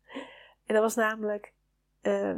En 0.65 0.73
dat 0.73 0.83
was 0.83 0.95
namelijk 0.95 1.53
uh, 2.01 2.35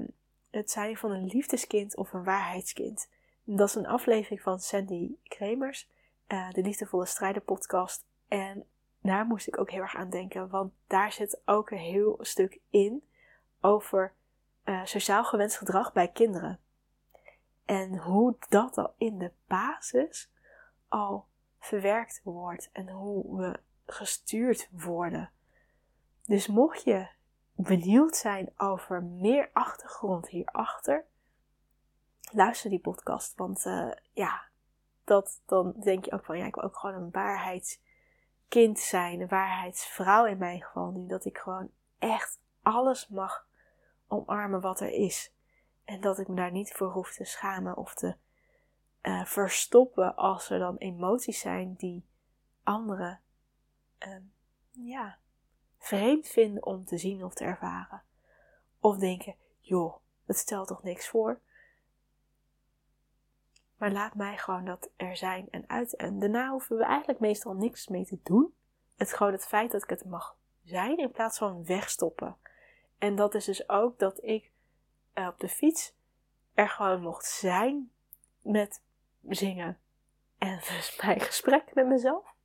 het 0.51 0.71
zijn 0.71 0.97
van 0.97 1.11
een 1.11 1.25
liefdeskind 1.25 1.95
of 1.95 2.13
een 2.13 2.23
waarheidskind. 2.23 3.09
Dat 3.43 3.67
is 3.67 3.75
een 3.75 3.87
aflevering 3.87 4.41
van 4.41 4.59
Sandy 4.59 5.15
Kremers, 5.23 5.89
uh, 6.27 6.51
de 6.51 6.61
Liefdevolle 6.61 7.05
Strijder 7.05 7.41
podcast. 7.41 8.05
En 8.27 8.65
daar 9.07 9.25
moest 9.25 9.47
ik 9.47 9.59
ook 9.59 9.71
heel 9.71 9.81
erg 9.81 9.95
aan 9.95 10.09
denken, 10.09 10.49
want 10.49 10.73
daar 10.87 11.11
zit 11.11 11.41
ook 11.45 11.69
een 11.69 11.77
heel 11.77 12.17
stuk 12.19 12.59
in 12.69 13.03
over 13.61 14.13
uh, 14.65 14.85
sociaal 14.85 15.23
gewenst 15.23 15.57
gedrag 15.57 15.93
bij 15.93 16.07
kinderen. 16.07 16.59
En 17.65 17.97
hoe 17.97 18.35
dat 18.49 18.77
al 18.77 18.93
in 18.97 19.17
de 19.17 19.31
basis 19.47 20.31
al 20.87 21.27
verwerkt 21.59 22.21
wordt 22.23 22.69
en 22.71 22.89
hoe 22.89 23.37
we 23.37 23.59
gestuurd 23.85 24.69
worden. 24.71 25.31
Dus 26.25 26.47
mocht 26.47 26.83
je 26.83 27.07
benieuwd 27.55 28.15
zijn 28.15 28.53
over 28.57 29.03
meer 29.03 29.49
achtergrond 29.53 30.27
hierachter, 30.27 31.05
luister 32.31 32.69
die 32.69 32.79
podcast. 32.79 33.35
Want 33.35 33.65
uh, 33.65 33.91
ja, 34.13 34.41
dat, 35.03 35.41
dan 35.45 35.73
denk 35.79 36.05
je 36.05 36.11
ook 36.11 36.25
van 36.25 36.37
ja, 36.37 36.45
ik 36.45 36.55
wil 36.55 36.63
ook 36.63 36.77
gewoon 36.77 36.95
een 36.95 37.09
waarheidskind 38.49 38.79
zijn, 38.79 39.27
waarheidsvrouw 39.27 40.25
in 40.25 40.37
mijn 40.37 40.61
geval 40.61 40.91
nu. 40.91 41.07
Dat 41.07 41.25
ik 41.25 41.37
gewoon 41.37 41.69
echt 41.99 42.39
alles 42.61 43.07
mag 43.07 43.47
omarmen 44.07 44.61
wat 44.61 44.79
er 44.79 44.91
is. 44.91 45.33
En 45.85 46.01
dat 46.01 46.19
ik 46.19 46.27
me 46.27 46.35
daar 46.35 46.51
niet 46.51 46.73
voor 46.73 46.91
hoef 46.91 47.13
te 47.13 47.25
schamen 47.25 47.77
of 47.77 47.93
te 47.93 48.15
uh, 49.01 49.25
verstoppen 49.25 50.15
als 50.15 50.49
er 50.49 50.59
dan 50.59 50.77
emoties 50.77 51.39
zijn 51.39 51.73
die 51.73 52.05
anderen 52.63 53.21
uh, 54.07 54.15
ja, 54.71 55.17
vreemd 55.77 56.27
vinden 56.27 56.65
om 56.65 56.85
te 56.85 56.97
zien 56.97 57.23
of 57.23 57.33
te 57.33 57.43
ervaren. 57.43 58.03
Of 58.79 58.97
denken, 58.97 59.35
joh, 59.59 59.95
het 60.25 60.37
stelt 60.37 60.67
toch 60.67 60.83
niks 60.83 61.07
voor. 61.07 61.39
Maar 63.77 63.91
laat 63.91 64.15
mij 64.15 64.37
gewoon 64.37 64.65
dat 64.65 64.89
er 64.95 65.17
zijn 65.17 65.47
en 65.51 65.63
uit. 65.67 65.95
En 65.95 66.19
daarna 66.19 66.49
hoeven 66.49 66.77
we 66.77 66.83
eigenlijk 66.83 67.19
meestal 67.19 67.53
niks 67.53 67.87
mee 67.87 68.05
te 68.05 68.19
doen. 68.23 68.53
Het 68.95 69.13
gewoon 69.13 69.33
het 69.33 69.45
feit 69.45 69.71
dat 69.71 69.83
ik 69.83 69.89
het 69.89 70.05
mag 70.05 70.37
zijn 70.63 70.97
in 70.97 71.11
plaats 71.11 71.37
van 71.37 71.65
wegstoppen. 71.65 72.37
En 72.97 73.15
dat 73.15 73.35
is 73.35 73.45
dus 73.45 73.69
ook 73.69 73.99
dat 73.99 74.23
ik 74.23 74.51
uh, 75.15 75.27
op 75.27 75.39
de 75.39 75.49
fiets 75.49 75.95
er 76.53 76.69
gewoon 76.69 77.01
mocht 77.01 77.25
zijn 77.25 77.91
met 78.41 78.81
zingen 79.27 79.79
en 80.37 80.57
dus 80.67 80.99
mijn 81.01 81.19
gesprek 81.19 81.73
met 81.73 81.87
mezelf. 81.87 82.35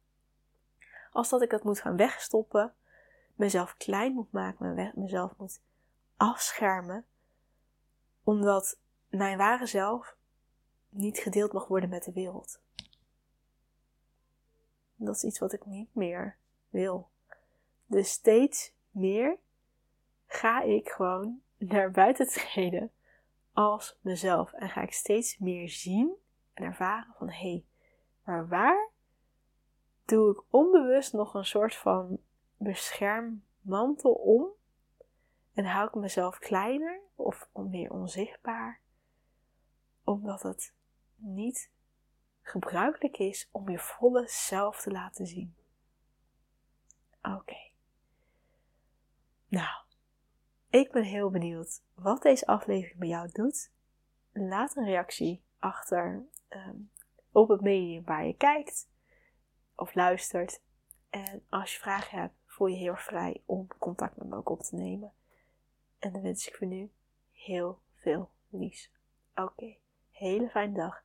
Als 1.12 1.28
dat 1.28 1.42
ik 1.42 1.50
het 1.50 1.64
moet 1.64 1.80
gaan 1.80 1.96
wegstoppen, 1.96 2.74
mezelf 3.34 3.76
klein 3.76 4.12
moet 4.12 4.32
maken, 4.32 4.92
mezelf 4.94 5.36
moet 5.36 5.60
afschermen, 6.16 7.06
omdat 8.24 8.78
mijn 9.08 9.38
ware 9.38 9.66
zelf 9.66 10.16
niet 10.92 11.18
gedeeld 11.18 11.52
mag 11.52 11.66
worden 11.66 11.88
met 11.88 12.04
de 12.04 12.12
wereld. 12.12 12.60
Dat 14.96 15.14
is 15.14 15.24
iets 15.24 15.38
wat 15.38 15.52
ik 15.52 15.66
niet 15.66 15.94
meer 15.94 16.36
wil. 16.68 17.10
Dus 17.86 18.10
steeds 18.10 18.72
meer 18.90 19.38
ga 20.26 20.62
ik 20.62 20.88
gewoon 20.88 21.40
naar 21.56 21.90
buiten 21.90 22.26
treden 22.26 22.90
als 23.52 23.98
mezelf 24.00 24.52
en 24.52 24.68
ga 24.68 24.82
ik 24.82 24.92
steeds 24.92 25.38
meer 25.38 25.68
zien 25.68 26.14
en 26.54 26.64
ervaren 26.64 27.14
van 27.18 27.28
hé, 27.28 27.34
hey, 27.34 27.64
maar 28.24 28.48
waar 28.48 28.90
doe 30.04 30.30
ik 30.30 30.42
onbewust 30.50 31.12
nog 31.12 31.34
een 31.34 31.44
soort 31.44 31.76
van 31.76 32.18
beschermmantel 32.56 34.12
om 34.12 34.46
en 35.54 35.64
hou 35.64 35.86
ik 35.88 35.94
mezelf 35.94 36.38
kleiner 36.38 37.00
of 37.14 37.48
meer 37.52 37.92
onzichtbaar, 37.92 38.80
omdat 40.04 40.42
het 40.42 40.74
niet 41.22 41.70
gebruikelijk 42.42 43.18
is 43.18 43.48
om 43.50 43.68
je 43.68 43.78
volle 43.78 44.28
zelf 44.28 44.80
te 44.80 44.90
laten 44.90 45.26
zien. 45.26 45.54
Oké. 47.22 47.70
Nou, 49.48 49.84
ik 50.70 50.92
ben 50.92 51.04
heel 51.04 51.30
benieuwd 51.30 51.82
wat 51.94 52.22
deze 52.22 52.46
aflevering 52.46 52.98
bij 52.98 53.08
jou 53.08 53.28
doet. 53.32 53.70
Laat 54.32 54.76
een 54.76 54.84
reactie 54.84 55.42
achter 55.58 56.26
um, 56.48 56.90
op 57.32 57.48
het 57.48 57.60
medium 57.60 58.04
waar 58.04 58.26
je 58.26 58.36
kijkt 58.36 58.88
of 59.74 59.94
luistert. 59.94 60.60
En 61.10 61.44
als 61.48 61.72
je 61.72 61.80
vragen 61.80 62.18
hebt, 62.18 62.34
voel 62.46 62.66
je 62.66 62.76
heel 62.76 62.96
vrij 62.96 63.42
om 63.44 63.66
contact 63.78 64.16
met 64.16 64.28
me 64.28 64.36
ook 64.36 64.48
op 64.48 64.60
te 64.60 64.76
nemen. 64.76 65.12
En 65.98 66.12
dan 66.12 66.22
wens 66.22 66.48
ik 66.48 66.56
voor 66.56 66.66
nu 66.66 66.90
heel 67.32 67.80
veel 67.94 68.30
liefs. 68.48 68.90
Oké, 69.34 69.76
hele 70.10 70.48
fijne 70.48 70.74
dag. 70.74 71.04